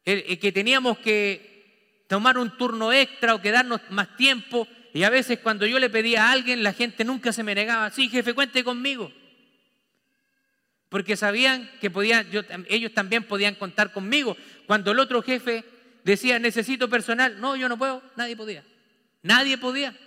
que 0.04 0.52
teníamos 0.54 1.00
que 1.00 2.04
tomar 2.08 2.38
un 2.38 2.58
turno 2.58 2.94
extra 2.94 3.36
o 3.36 3.42
quedarnos 3.42 3.82
más 3.90 4.16
tiempo. 4.18 4.68
Y 4.94 5.04
a 5.04 5.10
veces 5.10 5.40
cuando 5.40 5.66
yo 5.66 5.80
le 5.80 5.90
pedía 5.90 6.28
a 6.28 6.32
alguien, 6.32 6.64
la 6.64 6.74
gente 6.74 7.04
nunca 7.04 7.34
se 7.34 7.44
me 7.44 7.56
negaba. 7.56 7.90
Sí, 7.92 8.10
jefe, 8.10 8.34
cuente 8.34 8.64
conmigo. 8.64 9.12
Porque 10.90 11.18
sabían 11.18 11.70
que 11.82 11.90
podían, 11.90 12.28
ellos 12.70 12.94
también 12.94 13.24
podían 13.24 13.56
contar 13.56 13.92
conmigo. 13.92 14.38
Cuando 14.66 14.92
el 14.92 15.00
otro 15.00 15.22
jefe 15.22 15.66
decía, 16.04 16.40
necesito 16.40 16.90
personal, 16.90 17.40
no, 17.42 17.56
yo 17.56 17.68
no 17.68 17.78
puedo, 17.78 18.02
nadie 18.16 18.38
podía. 18.38 18.64
Nadie 19.26 19.58
podía. 19.58 19.98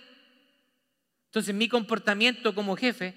Entonces 1.25 1.53
mi 1.53 1.67
comportamiento 1.67 2.55
como 2.55 2.77
jefe 2.77 3.13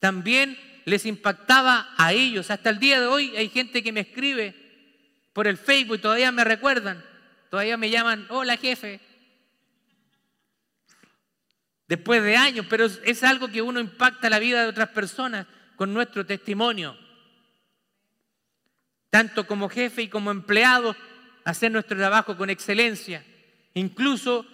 también 0.00 0.58
les 0.84 1.06
impactaba 1.06 1.94
a 1.96 2.12
ellos. 2.12 2.50
Hasta 2.50 2.68
el 2.68 2.78
día 2.78 3.00
de 3.00 3.06
hoy 3.06 3.34
hay 3.34 3.48
gente 3.48 3.82
que 3.82 3.90
me 3.90 4.00
escribe 4.00 4.54
por 5.32 5.46
el 5.46 5.56
Facebook 5.56 5.96
y 5.96 6.00
todavía 6.02 6.30
me 6.30 6.44
recuerdan, 6.44 7.02
todavía 7.48 7.78
me 7.78 7.88
llaman, 7.88 8.26
hola 8.28 8.58
jefe. 8.58 9.00
Después 11.86 12.22
de 12.22 12.36
años, 12.36 12.66
pero 12.68 12.84
es 12.84 13.24
algo 13.24 13.48
que 13.48 13.62
uno 13.62 13.80
impacta 13.80 14.28
la 14.28 14.38
vida 14.38 14.62
de 14.62 14.68
otras 14.68 14.90
personas 14.90 15.46
con 15.76 15.94
nuestro 15.94 16.26
testimonio. 16.26 16.94
Tanto 19.08 19.46
como 19.46 19.70
jefe 19.70 20.02
y 20.02 20.08
como 20.08 20.30
empleado, 20.30 20.94
hacer 21.46 21.72
nuestro 21.72 21.96
trabajo 21.96 22.36
con 22.36 22.50
excelencia. 22.50 23.24
Incluso 23.72 24.44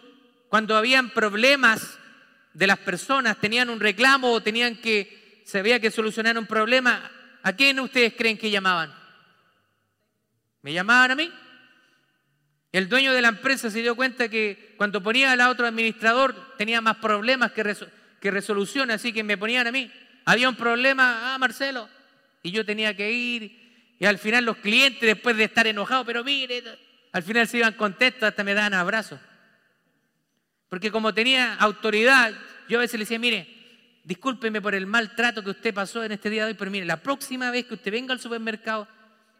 cuando 0.55 0.77
habían 0.77 1.11
problemas 1.11 1.99
de 2.53 2.69
las 2.69 2.79
personas, 2.79 3.41
tenían 3.41 3.71
un 3.71 3.81
reclamo 3.81 4.31
o 4.31 4.41
tenían 4.41 4.77
que, 4.77 5.43
se 5.45 5.59
había 5.59 5.81
que 5.81 5.91
solucionar 5.91 6.39
un 6.39 6.47
problema, 6.47 7.11
¿a 7.43 7.53
quién 7.55 7.81
ustedes 7.81 8.15
creen 8.17 8.39
que 8.39 8.53
llamaban? 8.53 8.95
Me 10.63 10.73
llamaban 10.73 11.11
a 11.11 11.15
mí. 11.17 11.29
El 12.71 12.89
dueño 12.89 13.13
de 13.13 13.21
la 13.21 13.31
empresa 13.31 13.69
se 13.69 13.83
dio 13.83 13.97
cuenta 13.97 14.29
que 14.29 14.77
cuando 14.77 15.03
ponía 15.03 15.33
al 15.33 15.41
otro 15.41 15.67
administrador 15.67 16.55
tenía 16.57 16.81
más 16.81 16.99
problemas 16.99 17.51
que, 17.51 17.77
que 18.21 18.31
resoluciones, 18.31 18.95
así 18.95 19.13
que 19.13 19.25
me 19.25 19.37
ponían 19.37 19.67
a 19.67 19.73
mí. 19.73 19.91
Había 20.25 20.49
un 20.49 20.55
problema, 20.55 21.35
ah, 21.35 21.39
Marcelo, 21.39 21.89
y 22.45 22.53
yo 22.53 22.65
tenía 22.65 22.97
que 22.97 23.11
ir. 23.11 23.97
Y 23.99 24.05
al 24.05 24.19
final 24.19 24.45
los 24.45 24.59
clientes, 24.59 25.03
después 25.03 25.37
de 25.37 25.43
estar 25.43 25.67
enojados, 25.67 26.07
pero 26.07 26.23
mire, 26.23 26.63
al 27.11 27.25
final 27.25 27.49
se 27.49 27.59
iban 27.59 27.73
contentos, 27.73 28.23
hasta 28.23 28.45
me 28.45 28.55
daban 28.55 28.75
abrazos. 28.75 29.19
Porque 30.69 30.91
como 30.91 31.15
tenía 31.15 31.55
autoridad, 31.55 32.33
yo 32.69 32.79
a 32.79 32.83
veces 32.83 32.99
le 32.99 33.05
decía, 33.05 33.19
mire, 33.19 33.49
discúlpeme 34.05 34.61
por 34.61 34.75
el 34.75 34.87
maltrato 34.87 35.43
que 35.43 35.51
usted 35.51 35.75
pasó 35.75 36.05
en 36.05 36.13
este 36.13 36.31
día 36.31 36.45
de 36.45 36.53
hoy, 36.53 36.55
pero 36.55 36.71
mire, 36.71 36.87
la 36.87 37.03
próxima 37.03 37.51
vez 37.51 37.67
que 37.67 37.75
usted 37.75 37.93
venga 37.93 38.13
al 38.13 38.21
supermercado, 38.21 38.89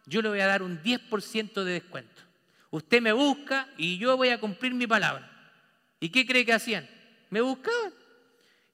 yo 0.07 0.23
le 0.23 0.29
voy 0.29 0.41
a 0.41 0.47
dar 0.47 0.63
un 0.63 0.83
10% 0.83 1.65
de 1.65 1.73
descuento. 1.73 2.23
Usted 2.71 3.01
me 3.01 3.13
busca 3.13 3.69
y 3.77 3.99
yo 3.99 4.17
voy 4.17 4.31
a 4.31 4.41
cumplir 4.41 4.75
mi 4.75 4.87
palabra. 4.87 5.31
¿Y 6.01 6.09
qué 6.09 6.27
cree 6.27 6.45
que 6.45 6.53
hacían? 6.53 6.89
Me 7.31 7.41
buscaban. 7.41 7.93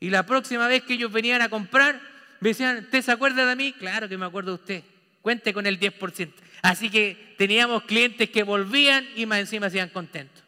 Y 0.01 0.09
la 0.11 0.25
próxima 0.25 0.67
vez 0.67 0.83
que 0.83 0.95
ellos 0.95 1.13
venían 1.13 1.43
a 1.43 1.51
comprar, 1.51 2.01
me 2.41 2.49
decían, 2.49 2.79
¿usted 2.79 3.03
se 3.03 3.13
acuerda 3.13 3.45
de 3.47 3.55
mí? 3.55 3.73
Claro 3.75 4.09
que 4.09 4.17
me 4.17 4.27
acuerdo 4.27 4.53
de 4.53 4.63
usted. 4.63 4.85
Cuente 5.21 5.53
con 5.53 5.67
el 5.67 5.79
10%. 5.79 6.33
Así 6.63 6.91
que 6.91 7.35
teníamos 7.37 7.83
clientes 7.85 8.31
que 8.31 8.43
volvían 8.43 9.07
y 9.15 9.27
más 9.27 9.41
encima 9.41 9.67
hacían 9.67 9.91
contentos. 9.91 10.40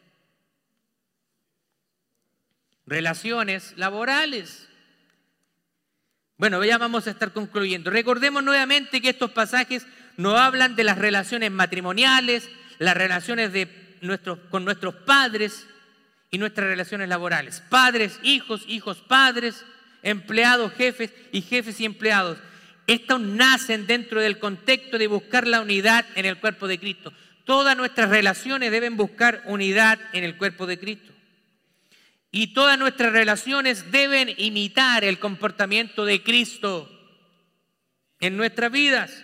Relaciones 2.85 3.73
laborales. 3.77 4.67
Bueno, 6.37 6.63
ya 6.63 6.77
vamos 6.77 7.07
a 7.07 7.11
estar 7.11 7.31
concluyendo. 7.31 7.89
Recordemos 7.91 8.43
nuevamente 8.43 9.01
que 9.01 9.09
estos 9.09 9.31
pasajes 9.31 9.85
nos 10.17 10.39
hablan 10.39 10.75
de 10.75 10.83
las 10.83 10.97
relaciones 10.97 11.51
matrimoniales, 11.51 12.49
las 12.79 12.97
relaciones 12.97 13.53
de 13.53 13.83
con 14.49 14.65
nuestros 14.65 14.95
padres 14.95 15.65
y 16.29 16.37
nuestras 16.37 16.67
relaciones 16.67 17.07
laborales. 17.07 17.63
Padres, 17.69 18.19
hijos, 18.23 18.65
hijos, 18.67 18.97
padres, 18.97 19.63
empleados, 20.01 20.73
jefes 20.73 21.13
y 21.31 21.41
jefes 21.41 21.79
y 21.79 21.85
empleados. 21.85 22.37
Estas 22.85 23.21
nacen 23.21 23.87
dentro 23.87 24.19
del 24.19 24.39
contexto 24.39 24.97
de 24.97 25.07
buscar 25.07 25.47
la 25.47 25.61
unidad 25.61 26.05
en 26.15 26.25
el 26.25 26.37
cuerpo 26.39 26.67
de 26.67 26.79
Cristo. 26.79 27.13
Todas 27.45 27.77
nuestras 27.77 28.09
relaciones 28.09 28.71
deben 28.71 28.97
buscar 28.97 29.41
unidad 29.45 29.99
en 30.11 30.23
el 30.23 30.37
cuerpo 30.37 30.65
de 30.65 30.77
Cristo. 30.77 31.12
Y 32.35 32.47
todas 32.47 32.79
nuestras 32.79 33.13
relaciones 33.13 33.91
deben 33.91 34.33
imitar 34.37 35.03
el 35.03 35.19
comportamiento 35.19 36.03
de 36.03 36.23
Cristo 36.23 36.89
en 38.19 38.35
nuestras 38.35 38.71
vidas. 38.71 39.23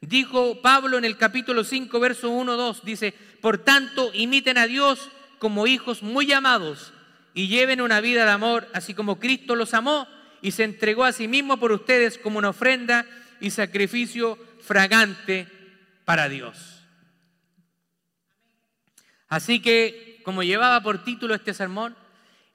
Dijo 0.00 0.62
Pablo 0.62 0.98
en 0.98 1.04
el 1.04 1.16
capítulo 1.16 1.64
5, 1.64 1.98
verso 1.98 2.30
1, 2.30 2.56
2, 2.56 2.84
dice, 2.84 3.12
por 3.40 3.58
tanto, 3.58 4.12
imiten 4.14 4.56
a 4.56 4.68
Dios 4.68 5.10
como 5.40 5.66
hijos 5.66 6.04
muy 6.04 6.30
amados 6.30 6.92
y 7.34 7.48
lleven 7.48 7.80
una 7.80 8.00
vida 8.00 8.24
de 8.24 8.30
amor, 8.30 8.68
así 8.72 8.94
como 8.94 9.18
Cristo 9.18 9.56
los 9.56 9.74
amó 9.74 10.06
y 10.40 10.52
se 10.52 10.62
entregó 10.62 11.04
a 11.04 11.12
sí 11.12 11.26
mismo 11.26 11.56
por 11.56 11.72
ustedes 11.72 12.18
como 12.18 12.38
una 12.38 12.50
ofrenda 12.50 13.04
y 13.40 13.50
sacrificio 13.50 14.38
fragante 14.60 15.48
para 16.04 16.28
Dios. 16.28 16.84
Así 19.26 19.58
que, 19.58 20.20
como 20.24 20.44
llevaba 20.44 20.80
por 20.84 21.02
título 21.02 21.34
este 21.34 21.52
sermón, 21.52 21.96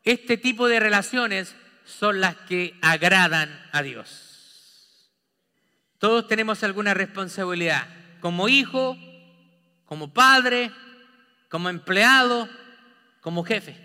este 0.03 0.37
tipo 0.37 0.67
de 0.67 0.79
relaciones 0.79 1.55
son 1.85 2.21
las 2.21 2.35
que 2.35 2.77
agradan 2.81 3.49
a 3.71 3.81
Dios. 3.81 5.11
Todos 5.97 6.27
tenemos 6.27 6.63
alguna 6.63 6.93
responsabilidad, 6.93 7.87
como 8.19 8.49
hijo, 8.49 8.97
como 9.85 10.13
padre, 10.13 10.71
como 11.49 11.69
empleado, 11.69 12.49
como 13.21 13.43
jefe. 13.43 13.77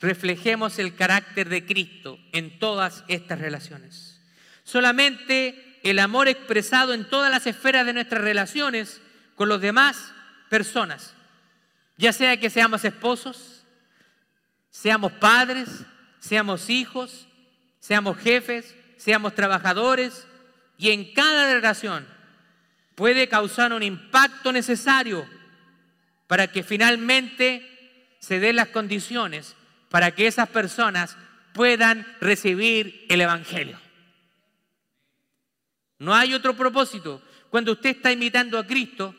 Reflejemos 0.00 0.78
el 0.78 0.94
carácter 0.94 1.48
de 1.48 1.64
Cristo 1.64 2.18
en 2.32 2.58
todas 2.58 3.04
estas 3.08 3.38
relaciones. 3.38 4.20
Solamente 4.64 5.78
el 5.84 6.00
amor 6.00 6.26
expresado 6.26 6.92
en 6.92 7.08
todas 7.08 7.30
las 7.30 7.46
esferas 7.46 7.86
de 7.86 7.92
nuestras 7.92 8.22
relaciones 8.22 9.00
con 9.36 9.48
los 9.48 9.60
demás 9.60 10.12
personas, 10.50 11.14
ya 11.96 12.12
sea 12.12 12.38
que 12.38 12.50
seamos 12.50 12.84
esposos, 12.84 13.55
seamos 14.76 15.10
padres, 15.12 15.68
seamos 16.18 16.68
hijos, 16.68 17.26
seamos 17.78 18.18
jefes, 18.18 18.76
seamos 18.98 19.34
trabajadores, 19.34 20.28
y 20.76 20.90
en 20.90 21.14
cada 21.14 21.54
relación 21.54 22.06
puede 22.94 23.26
causar 23.26 23.72
un 23.72 23.82
impacto 23.82 24.52
necesario 24.52 25.26
para 26.26 26.48
que 26.48 26.62
finalmente 26.62 28.16
se 28.20 28.38
den 28.38 28.56
las 28.56 28.68
condiciones 28.68 29.56
para 29.88 30.10
que 30.10 30.26
esas 30.26 30.50
personas 30.50 31.16
puedan 31.54 32.06
recibir 32.20 33.06
el 33.08 33.22
Evangelio. 33.22 33.80
No 35.98 36.14
hay 36.14 36.34
otro 36.34 36.54
propósito. 36.54 37.22
Cuando 37.48 37.72
usted 37.72 37.96
está 37.96 38.12
imitando 38.12 38.58
a 38.58 38.66
Cristo, 38.66 39.14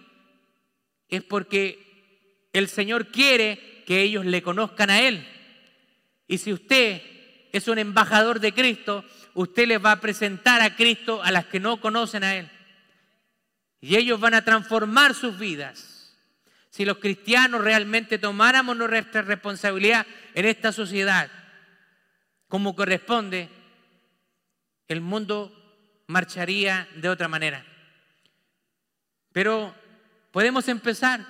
es 1.09 1.23
porque 1.23 2.47
el 2.53 2.67
Señor 2.67 3.07
quiere 3.07 3.83
que 3.87 4.03
ellos 4.03 4.23
le 4.23 4.43
conozcan 4.43 4.91
a 4.91 5.01
Él. 5.01 5.27
Y 6.27 6.37
si 6.37 6.53
usted 6.53 7.01
es 7.51 7.67
un 7.67 7.79
embajador 7.79 8.39
de 8.39 8.53
Cristo, 8.53 9.03
usted 9.33 9.67
les 9.67 9.83
va 9.83 9.93
a 9.93 10.01
presentar 10.01 10.61
a 10.61 10.75
Cristo 10.75 11.23
a 11.23 11.31
las 11.31 11.45
que 11.45 11.59
no 11.59 11.79
conocen 11.79 12.23
a 12.23 12.35
Él. 12.35 12.49
Y 13.79 13.95
ellos 13.95 14.19
van 14.19 14.33
a 14.33 14.43
transformar 14.43 15.13
sus 15.13 15.39
vidas. 15.39 16.15
Si 16.69 16.85
los 16.85 16.97
cristianos 16.97 17.61
realmente 17.61 18.19
tomáramos 18.19 18.75
nuestra 18.75 19.21
responsabilidad 19.21 20.05
en 20.33 20.45
esta 20.45 20.71
sociedad 20.71 21.29
como 22.47 22.75
corresponde, 22.75 23.49
el 24.87 25.01
mundo 25.01 25.51
marcharía 26.07 26.87
de 26.95 27.09
otra 27.09 27.27
manera. 27.27 27.65
Pero 29.33 29.75
podemos 30.31 30.67
empezar 30.67 31.25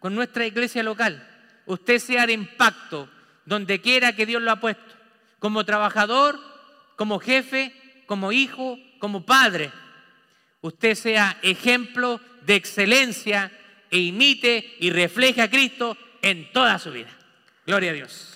con 0.00 0.14
nuestra 0.14 0.44
iglesia 0.44 0.82
local. 0.82 1.26
Usted 1.66 1.98
sea 1.98 2.26
de 2.26 2.32
impacto 2.32 3.08
donde 3.46 3.80
quiera 3.80 4.14
que 4.14 4.26
Dios 4.26 4.42
lo 4.42 4.50
ha 4.50 4.60
puesto, 4.60 4.94
como 5.38 5.64
trabajador, 5.64 6.38
como 6.96 7.20
jefe, 7.20 7.72
como 8.06 8.32
hijo, 8.32 8.78
como 8.98 9.24
padre. 9.24 9.72
Usted 10.60 10.94
sea 10.96 11.38
ejemplo 11.42 12.20
de 12.42 12.56
excelencia 12.56 13.52
e 13.90 13.98
imite 13.98 14.76
y 14.80 14.90
refleje 14.90 15.40
a 15.40 15.50
Cristo 15.50 15.96
en 16.22 16.52
toda 16.52 16.78
su 16.78 16.90
vida. 16.90 17.10
Gloria 17.64 17.92
a 17.92 17.94
Dios. 17.94 18.32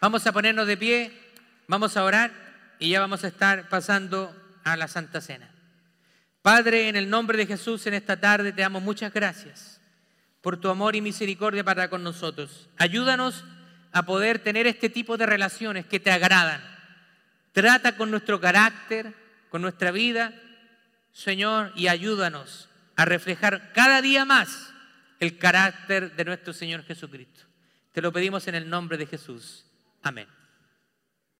Vamos 0.00 0.26
a 0.26 0.32
ponernos 0.32 0.66
de 0.66 0.76
pie, 0.76 1.12
vamos 1.68 1.96
a 1.96 2.02
orar 2.02 2.32
y 2.80 2.90
ya 2.90 2.98
vamos 2.98 3.22
a 3.22 3.28
estar 3.28 3.68
pasando 3.68 4.34
a 4.64 4.76
la 4.76 4.88
Santa 4.88 5.20
Cena. 5.20 5.48
Padre, 6.42 6.88
en 6.88 6.96
el 6.96 7.08
nombre 7.08 7.38
de 7.38 7.46
Jesús 7.46 7.86
en 7.86 7.94
esta 7.94 8.18
tarde 8.18 8.52
te 8.52 8.62
damos 8.62 8.82
muchas 8.82 9.12
gracias 9.12 9.71
por 10.42 10.58
tu 10.58 10.68
amor 10.68 10.96
y 10.96 11.00
misericordia 11.00 11.64
para 11.64 11.88
con 11.88 12.02
nosotros. 12.02 12.68
Ayúdanos 12.76 13.44
a 13.92 14.04
poder 14.04 14.40
tener 14.40 14.66
este 14.66 14.90
tipo 14.90 15.16
de 15.16 15.26
relaciones 15.26 15.86
que 15.86 16.00
te 16.00 16.10
agradan. 16.10 16.60
Trata 17.52 17.96
con 17.96 18.10
nuestro 18.10 18.40
carácter, 18.40 19.14
con 19.50 19.62
nuestra 19.62 19.90
vida, 19.90 20.34
Señor, 21.12 21.72
y 21.76 21.88
ayúdanos 21.88 22.68
a 22.96 23.04
reflejar 23.04 23.72
cada 23.72 24.02
día 24.02 24.24
más 24.24 24.72
el 25.20 25.38
carácter 25.38 26.16
de 26.16 26.24
nuestro 26.24 26.52
Señor 26.52 26.84
Jesucristo. 26.84 27.44
Te 27.92 28.02
lo 28.02 28.12
pedimos 28.12 28.48
en 28.48 28.54
el 28.54 28.68
nombre 28.68 28.96
de 28.96 29.06
Jesús. 29.06 29.64
Amén. 30.02 30.26